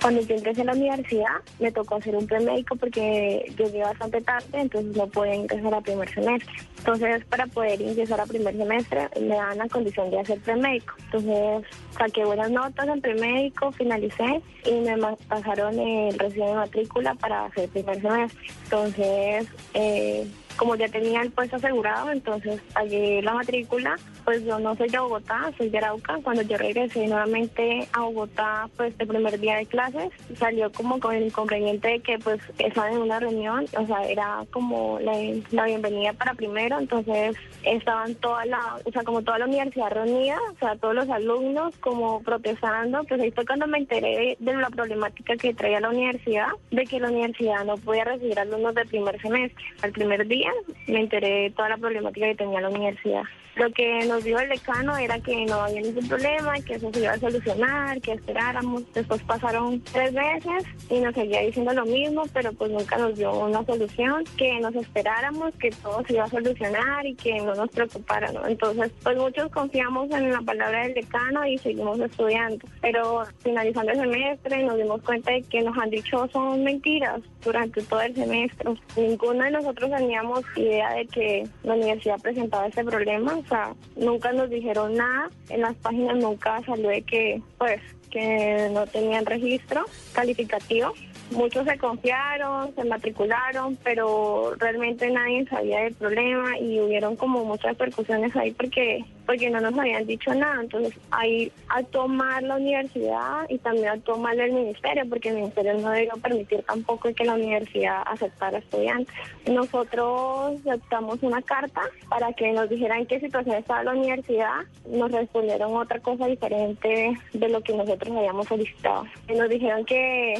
[0.03, 4.47] Cuando yo ingresé a la universidad, me tocó hacer un premédico porque llegué bastante tarde,
[4.53, 6.53] entonces no podía ingresar a primer semestre.
[6.79, 10.95] Entonces, para poder ingresar a primer semestre, me dan la condición de hacer premédico.
[11.05, 11.65] Entonces,
[11.97, 14.97] saqué buenas notas en premédico, finalicé y me
[15.29, 18.41] pasaron el recibo de matrícula para hacer primer semestre.
[18.65, 20.27] Entonces, eh,
[20.57, 23.97] como ya tenía el puesto asegurado, entonces pagué la matrícula.
[24.25, 26.19] Pues yo no soy de Bogotá, soy de Arauca.
[26.23, 31.15] Cuando yo regresé nuevamente a Bogotá, pues el primer día de clases, salió como con
[31.15, 35.13] el inconveniente de que pues estaban en una reunión, o sea, era como la,
[35.51, 40.39] la bienvenida para primero, entonces estaban toda la, o sea, como toda la universidad reunida,
[40.53, 44.71] o sea, todos los alumnos como protestando, pues ahí fue cuando me enteré de la
[44.71, 49.21] problemática que traía la universidad, de que la universidad no podía recibir alumnos del primer
[49.21, 49.65] semestre.
[49.83, 50.42] Al primer día
[50.87, 53.25] me enteré de toda la problemática que tenía la universidad.
[53.57, 57.01] Lo que nos dijo el decano era que no había ningún problema, que eso se
[57.01, 58.91] iba a solucionar, que esperáramos.
[58.95, 63.31] Después pasaron tres meses y nos seguía diciendo lo mismo, pero pues nunca nos dio
[63.31, 67.69] una solución, que nos esperáramos, que todo se iba a solucionar y que no nos
[67.69, 68.47] preocupara, ¿no?
[68.47, 72.67] Entonces, pues muchos confiamos en la palabra del decano y seguimos estudiando.
[72.81, 77.83] Pero finalizando el semestre nos dimos cuenta de que nos han dicho son mentiras durante
[77.83, 78.71] todo el semestre.
[78.97, 84.33] Ninguno de nosotros teníamos idea de que la universidad presentaba este problema, o sea, nunca
[84.33, 87.81] nos dijeron nada, en las páginas nunca salió de que, pues,
[88.11, 90.93] que no tenían registro calificativo.
[91.33, 97.77] Muchos se confiaron, se matricularon, pero realmente nadie sabía del problema y hubieron como muchas
[97.77, 100.61] percusiones ahí porque porque no nos habían dicho nada.
[100.61, 105.75] Entonces ahí actuó mal la universidad y también actuó mal el ministerio porque el ministerio
[105.75, 109.15] no debió permitir tampoco que la universidad aceptara estudiantes.
[109.47, 114.61] Nosotros adoptamos una carta para que nos dijeran en qué situación estaba la universidad.
[114.89, 119.07] Nos respondieron otra cosa diferente de lo que nosotros habíamos solicitado.
[119.29, 120.35] Nos dijeron que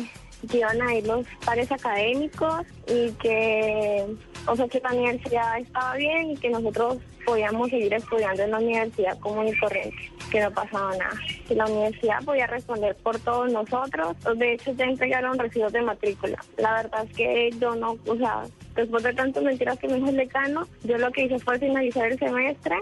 [0.49, 4.07] que iban a ir los pares académicos y que,
[4.47, 8.59] o sea, que la universidad estaba bien y que nosotros podíamos seguir estudiando en la
[8.59, 9.97] universidad común y corriente,
[10.31, 11.15] que no pasaba nada.
[11.47, 14.17] Que la universidad podía responder por todos nosotros.
[14.37, 16.39] De hecho, ya entregaron recibos de matrícula.
[16.57, 18.43] La verdad es que yo no, o sea,
[18.75, 22.11] después de tantas mentiras que me dijo el decano, yo lo que hice fue finalizar
[22.11, 22.77] el semestre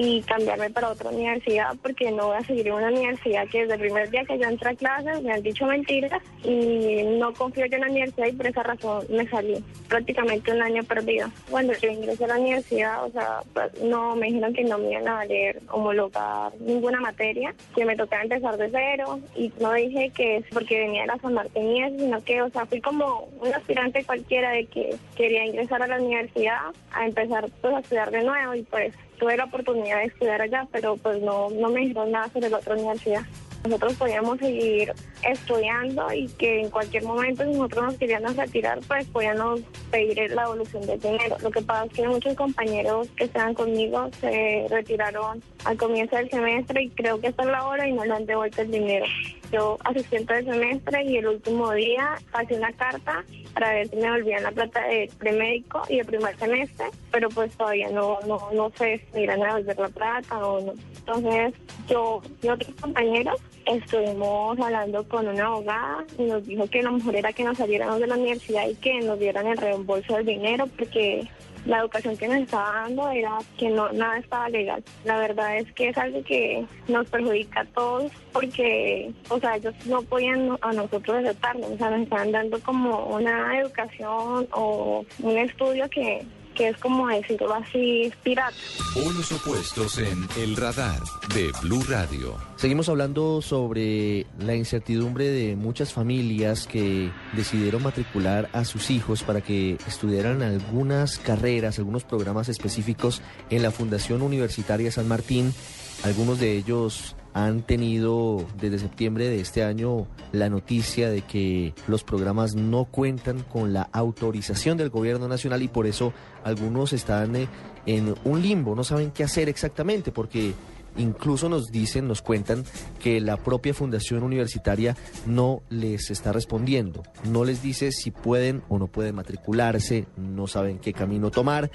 [0.00, 3.80] y cambiarme para otra universidad porque no voy a seguir una universidad que desde el
[3.80, 7.74] primer día que yo entré a clases me han dicho mentiras y no confío yo
[7.74, 9.56] en la universidad y por esa razón me salí.
[9.88, 11.28] Prácticamente un año perdido.
[11.50, 14.92] Cuando yo ingresé a la universidad, o sea, pues, no, me dijeron que no me
[14.92, 20.12] iban a valer homologar ninguna materia, que me tocaba empezar de cero y no dije
[20.14, 23.52] que es porque venía de la San Martín, sino que, o sea, fui como un
[23.52, 26.60] aspirante cualquiera de que quería ingresar a la universidad
[26.92, 30.66] a empezar pues a estudiar de nuevo y pues tuve la oportunidad de estudiar allá,
[30.72, 33.22] pero pues no, no me dijeron nada sobre la otra universidad.
[33.64, 34.92] Nosotros podíamos seguir
[35.22, 39.60] estudiando y que en cualquier momento si nosotros nos queríamos retirar, pues podíamos
[39.90, 41.36] pedir la devolución del dinero.
[41.42, 46.30] Lo que pasa es que muchos compañeros que estaban conmigo se retiraron al comienzo del
[46.30, 49.06] semestre y creo que es la hora y no le han devuelto el dinero.
[49.52, 53.24] Yo asistí todo el semestre y el último día pasé una carta
[53.54, 57.56] para ver si me volvían la plata de premédico y el primer semestre, pero pues
[57.56, 60.72] todavía no, no, no sé si irán a devolver la plata o no.
[60.98, 61.54] Entonces
[61.88, 67.16] yo y otros compañeros estuvimos hablando con una abogada y nos dijo que lo mejor
[67.16, 70.66] era que nos saliéramos de la universidad y que nos dieran el reembolso del dinero
[70.76, 71.26] porque
[71.68, 74.82] la educación que nos estaba dando era que no nada estaba legal.
[75.04, 79.74] La verdad es que es algo que nos perjudica a todos porque, o sea, ellos
[79.86, 85.38] no podían a nosotros aceptarnos, o sea, nos estaban dando como una educación o un
[85.38, 86.24] estudio que
[86.58, 88.52] que es como decirlo así, pirata.
[88.92, 91.00] Polos opuestos en El Radar
[91.32, 92.36] de Blue Radio.
[92.56, 99.40] Seguimos hablando sobre la incertidumbre de muchas familias que decidieron matricular a sus hijos para
[99.40, 105.54] que estudiaran algunas carreras, algunos programas específicos en la Fundación Universitaria San Martín.
[106.02, 112.04] Algunos de ellos han tenido desde septiembre de este año la noticia de que los
[112.04, 116.12] programas no cuentan con la autorización del gobierno nacional y por eso
[116.44, 117.48] algunos están eh,
[117.86, 120.52] en un limbo, no saben qué hacer exactamente porque
[120.96, 122.64] incluso nos dicen, nos cuentan
[123.00, 128.78] que la propia fundación universitaria no les está respondiendo, no les dice si pueden o
[128.78, 131.70] no pueden matricularse, no saben qué camino tomar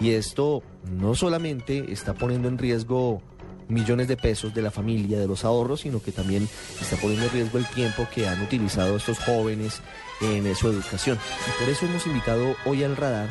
[0.00, 3.22] y esto no solamente está poniendo en riesgo
[3.68, 6.48] millones de pesos de la familia, de los ahorros, sino que también
[6.80, 9.80] está poniendo en riesgo el tiempo que han utilizado estos jóvenes
[10.20, 11.18] en su educación.
[11.46, 13.28] Y por eso hemos invitado hoy al radar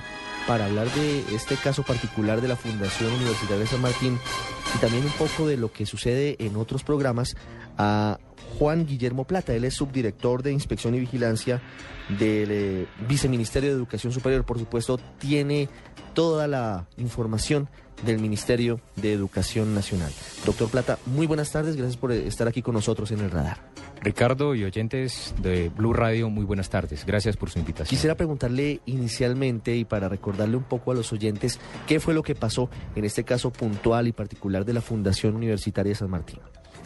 [0.48, 4.20] para hablar de este caso particular de la Fundación Universitaria de San Martín
[4.76, 7.36] y también un poco de lo que sucede en otros programas
[7.78, 8.20] a
[8.58, 9.54] Juan Guillermo Plata.
[9.54, 11.62] Él es subdirector de Inspección y Vigilancia
[12.10, 14.46] del eh, Viceministerio de Educación Superior.
[14.46, 15.70] Por supuesto, tiene
[16.14, 17.70] toda la información
[18.06, 20.12] del Ministerio de Educación Nacional.
[20.46, 21.76] Doctor Plata, muy buenas tardes.
[21.76, 23.60] Gracias por estar aquí con nosotros en el radar.
[24.04, 27.06] Ricardo y oyentes de Blue Radio, muy buenas tardes.
[27.06, 27.90] Gracias por su invitación.
[27.90, 32.36] Quisiera preguntarle inicialmente y para recordarle un poco a los oyentes qué fue lo que
[32.36, 36.40] pasó en este caso puntual y particular de la Fundación Universitaria San Martín.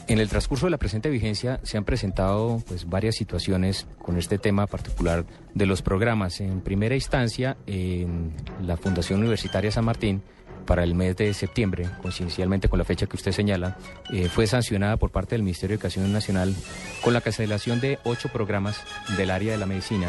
[0.07, 4.38] En el transcurso de la presente vigencia se han presentado pues, varias situaciones con este
[4.38, 6.39] tema particular de los programas.
[6.39, 10.22] En primera instancia, en la Fundación Universitaria San Martín,
[10.68, 13.78] para el mes de septiembre, coincidencialmente con la fecha que usted señala,
[14.11, 16.53] eh, fue sancionada por parte del Ministerio de Educación Nacional
[17.01, 18.84] con la cancelación de ocho programas
[19.18, 20.07] del área de la medicina,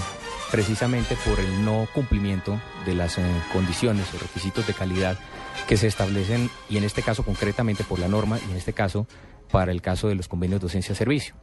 [0.51, 5.19] precisamente por el no cumplimiento de las eh, condiciones o requisitos de calidad
[5.67, 9.07] que se establecen, y en este caso concretamente por la norma, y en este caso
[9.51, 11.35] para el caso de los convenios docencia-servicio.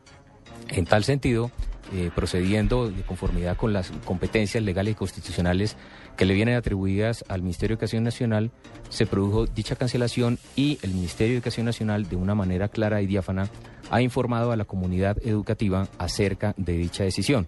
[0.67, 1.51] En tal sentido,
[1.93, 5.77] eh, procediendo de conformidad con las competencias legales y constitucionales
[6.17, 8.51] que le vienen atribuidas al Ministerio de Educación Nacional,
[8.89, 13.07] se produjo dicha cancelación y el Ministerio de Educación Nacional, de una manera clara y
[13.07, 13.49] diáfana,
[13.91, 17.47] ha informado a la comunidad educativa acerca de dicha decisión.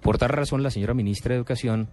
[0.00, 1.88] Por tal razón, la señora ministra de Educación,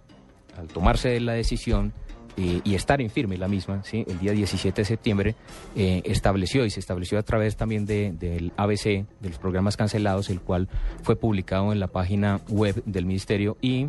[0.56, 1.92] al tomarse la decisión,
[2.36, 4.04] eh, y estar en firme la misma, ¿sí?
[4.08, 5.34] el día 17 de septiembre,
[5.76, 10.30] eh, estableció y se estableció a través también de, del ABC, de los programas cancelados,
[10.30, 10.68] el cual
[11.02, 13.88] fue publicado en la página web del Ministerio y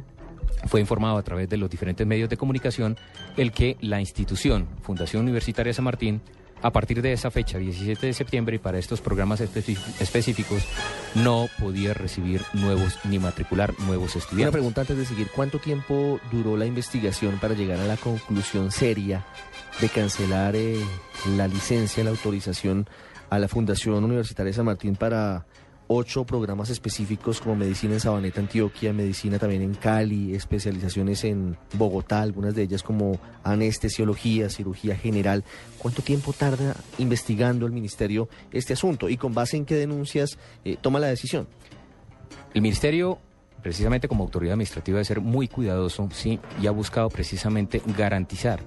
[0.66, 2.98] fue informado a través de los diferentes medios de comunicación
[3.38, 6.22] el que la institución Fundación Universitaria San Martín
[6.64, 10.64] a partir de esa fecha, 17 de septiembre, y para estos programas específicos,
[11.14, 14.48] no podía recibir nuevos ni matricular nuevos estudiantes.
[14.48, 18.72] Una pregunta antes de seguir, ¿cuánto tiempo duró la investigación para llegar a la conclusión
[18.72, 19.26] seria
[19.82, 20.80] de cancelar eh,
[21.36, 22.88] la licencia, la autorización
[23.30, 25.46] a la Fundación Universitaria San Martín para
[25.88, 32.22] ocho programas específicos como medicina en Sabaneta, Antioquia, medicina también en Cali, especializaciones en Bogotá,
[32.22, 35.44] algunas de ellas como anestesiología, cirugía general.
[35.78, 40.78] ¿Cuánto tiempo tarda investigando el ministerio este asunto y con base en qué denuncias eh,
[40.80, 41.48] toma la decisión?
[42.54, 43.20] El ministerio
[43.64, 48.60] precisamente como autoridad administrativa debe ser muy cuidadoso, sí, y ha buscado precisamente garantizar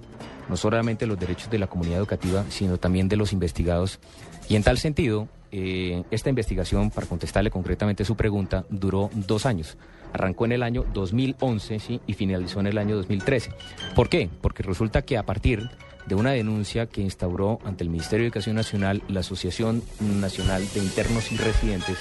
[0.48, 4.00] no solamente los derechos de la comunidad educativa, sino también de los investigados.
[4.48, 9.76] Y en tal sentido, eh, esta investigación, para contestarle concretamente su pregunta, duró dos años.
[10.12, 12.00] Arrancó en el año 2011 ¿sí?
[12.06, 13.50] y finalizó en el año 2013.
[13.94, 14.28] ¿Por qué?
[14.40, 15.68] Porque resulta que a partir
[16.06, 20.80] de una denuncia que instauró ante el Ministerio de Educación Nacional la Asociación Nacional de
[20.80, 21.98] Internos y Residentes,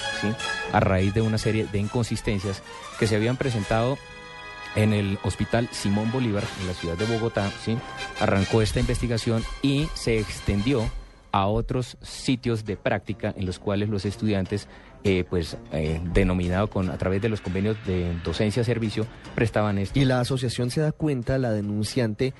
[0.72, 2.62] a raíz de una serie de inconsistencias
[2.98, 3.98] que se habían presentado
[4.76, 7.50] en el Hospital Simón Bolívar, en la ciudad de Bogotá,
[8.20, 10.88] arrancó esta investigación y se extendió
[11.32, 14.68] a otros sitios de práctica en los cuales los estudiantes,
[15.08, 19.96] eh, pues eh, denominado con a través de los convenios de docencia servicio, prestaban esto.
[19.96, 22.34] Y la asociación se da cuenta, la denunciante,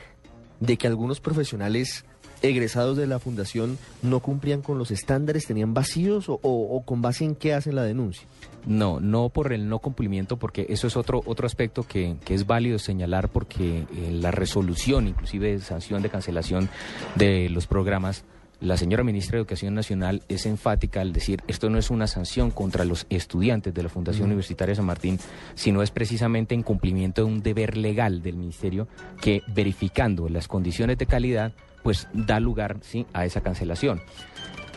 [0.58, 2.04] de que algunos profesionales
[2.42, 7.36] egresados de la fundación no cumplían con los estándares, tenían vacíos o, con base en
[7.36, 8.26] qué hacen la denuncia?
[8.66, 12.48] No, no por el no cumplimiento, porque eso es otro, otro aspecto que, que es
[12.48, 16.68] válido señalar porque eh, la resolución, inclusive de sanción de cancelación
[17.14, 18.24] de los programas,
[18.60, 22.50] la señora ministra de Educación Nacional es enfática al decir esto no es una sanción
[22.50, 25.18] contra los estudiantes de la Fundación Universitaria San Martín,
[25.54, 28.88] sino es precisamente en cumplimiento de un deber legal del ministerio
[29.20, 31.52] que verificando las condiciones de calidad
[31.82, 33.06] pues da lugar ¿sí?
[33.12, 34.00] a esa cancelación.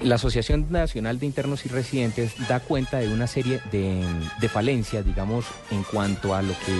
[0.02, 4.02] La Asociación Nacional de Internos y Residentes da cuenta de una serie de,
[4.48, 6.74] falencias, digamos, en cuanto a lo que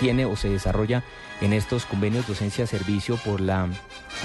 [0.00, 1.04] tiene o se desarrolla
[1.42, 3.68] en estos convenios docencia-servicio por la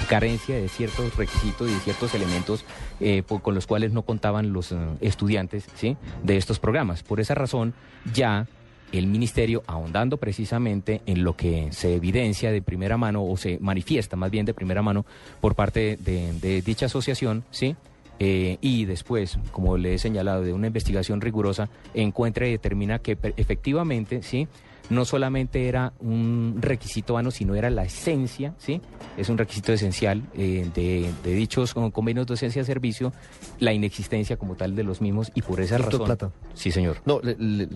[0.08, 2.64] carencia de ciertos requisitos y de ciertos elementos
[3.00, 5.98] eh, con los cuales no contaban los eh, estudiantes ¿sí?
[6.22, 7.02] de estos programas.
[7.02, 7.74] Por esa razón,
[8.14, 8.46] ya
[8.92, 14.16] el ministerio, ahondando precisamente en lo que se evidencia de primera mano o se manifiesta
[14.16, 15.04] más bien de primera mano
[15.42, 17.76] por parte de, de dicha asociación, ¿sí?
[18.20, 23.16] Eh, y después, como le he señalado, de una investigación rigurosa, encuentra y determina que
[23.36, 24.48] efectivamente, sí,
[24.90, 28.80] no solamente era un requisito vano, sino era la esencia, ¿sí?
[29.16, 33.12] Es un requisito esencial eh, de, dichos convenios de docencia de servicio,
[33.60, 36.06] la inexistencia como tal de los mismos y por esa razón...
[36.06, 36.30] Plata.
[36.54, 36.96] Sí, señor.
[37.04, 37.20] No,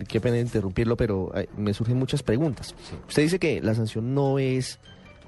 [0.07, 2.73] qué pena interrumpirlo, pero me surgen muchas preguntas.
[3.07, 4.79] Usted dice que la sanción no es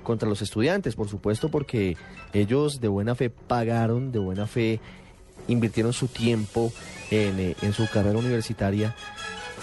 [0.05, 1.97] contra los estudiantes, por supuesto, porque
[2.31, 4.79] ellos de buena fe pagaron, de buena fe
[5.47, 6.71] invirtieron su tiempo
[7.11, 8.95] eh, en, su carrera universitaria,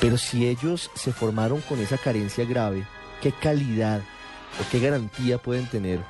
[0.00, 2.84] pero si ellos se formaron con esa carencia grave,
[3.20, 4.00] ¿qué calidad
[4.60, 6.00] o qué garantía pueden tener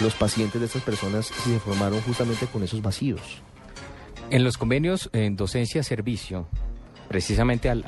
[0.00, 3.20] los pacientes de estas personas si se formaron justamente con esos vacíos?
[4.30, 6.48] En los convenios en docencia-servicio,
[7.12, 7.84] precisamente al,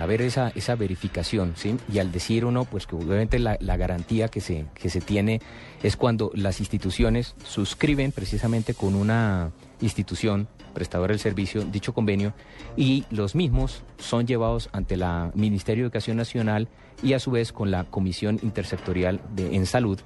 [0.00, 1.76] haber esa, esa verificación, ¿sí?
[1.92, 5.40] Y al decir uno, pues que obviamente la, garantía que se, que se tiene
[5.82, 12.34] es cuando las instituciones suscriben precisamente con una institución prestadora del servicio dicho convenio
[12.76, 16.68] y los mismos son llevados ante la Ministerio de Educación Nacional
[17.02, 19.98] y a su vez con la Comisión Intersectorial de, en Salud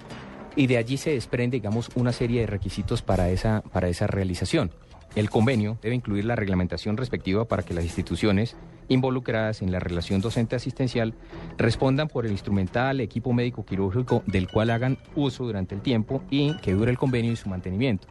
[0.56, 4.70] y de allí se desprende, digamos, una serie de requisitos para esa, para esa realización.
[5.14, 8.56] El convenio debe incluir la reglamentación respectiva para que las instituciones
[8.88, 11.14] involucradas en la relación docente asistencial
[11.58, 16.56] respondan por el instrumental, equipo médico quirúrgico del cual hagan uso durante el tiempo y
[16.58, 18.08] que dure el convenio y su mantenimiento.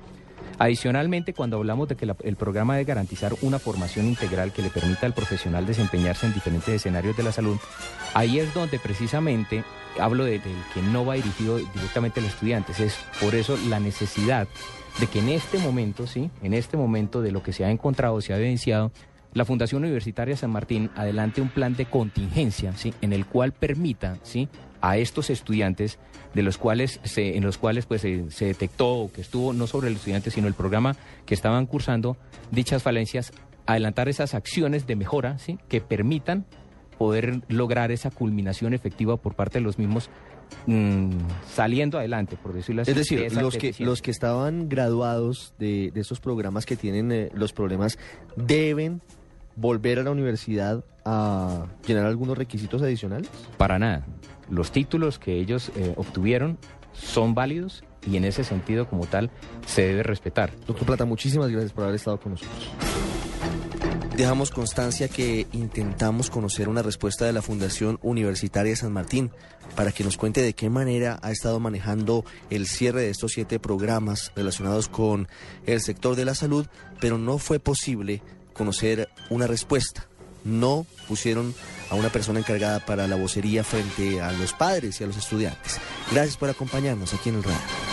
[0.59, 5.05] Adicionalmente, cuando hablamos de que el programa debe garantizar una formación integral que le permita
[5.05, 7.57] al profesional desempeñarse en diferentes escenarios de la salud,
[8.13, 9.63] ahí es donde precisamente
[9.99, 12.73] hablo del que no va dirigido directamente al estudiante.
[12.77, 14.47] Es por eso la necesidad
[14.99, 18.21] de que en este momento, sí, en este momento de lo que se ha encontrado,
[18.21, 18.91] se ha evidenciado,
[19.33, 24.17] la Fundación Universitaria San Martín adelante un plan de contingencia, sí, en el cual permita,
[24.23, 24.49] sí,
[24.81, 25.99] a estos estudiantes
[26.33, 29.95] de los cuales se, en los cuales pues se, detectó que estuvo no sobre el
[29.95, 32.17] estudiante sino el programa que estaban cursando
[32.51, 33.33] dichas falencias
[33.65, 35.59] adelantar esas acciones de mejora ¿sí?
[35.67, 36.45] que permitan
[36.97, 40.09] poder lograr esa culminación efectiva por parte de los mismos
[40.65, 41.09] Mm,
[41.47, 42.91] saliendo adelante, por decirlo así.
[42.91, 47.53] Es decir, los que, los que estaban graduados de, esos programas que tienen eh, los
[47.53, 47.97] problemas
[48.35, 49.01] deben
[49.55, 53.29] volver a la universidad a llenar algunos requisitos adicionales?
[53.57, 54.05] Para nada.
[54.51, 56.59] Los títulos que ellos eh, obtuvieron
[56.93, 59.31] son válidos y en ese sentido como tal
[59.65, 60.51] se debe respetar.
[60.67, 62.69] Doctor Plata, muchísimas gracias por haber estado con nosotros.
[64.17, 69.31] Dejamos constancia que intentamos conocer una respuesta de la Fundación Universitaria San Martín
[69.75, 73.57] para que nos cuente de qué manera ha estado manejando el cierre de estos siete
[73.57, 75.29] programas relacionados con
[75.65, 76.67] el sector de la salud,
[76.99, 78.21] pero no fue posible
[78.53, 80.10] conocer una respuesta.
[80.43, 81.53] No pusieron
[81.89, 85.79] a una persona encargada para la vocería frente a los padres y a los estudiantes.
[86.11, 87.90] Gracias por acompañarnos aquí en el radio.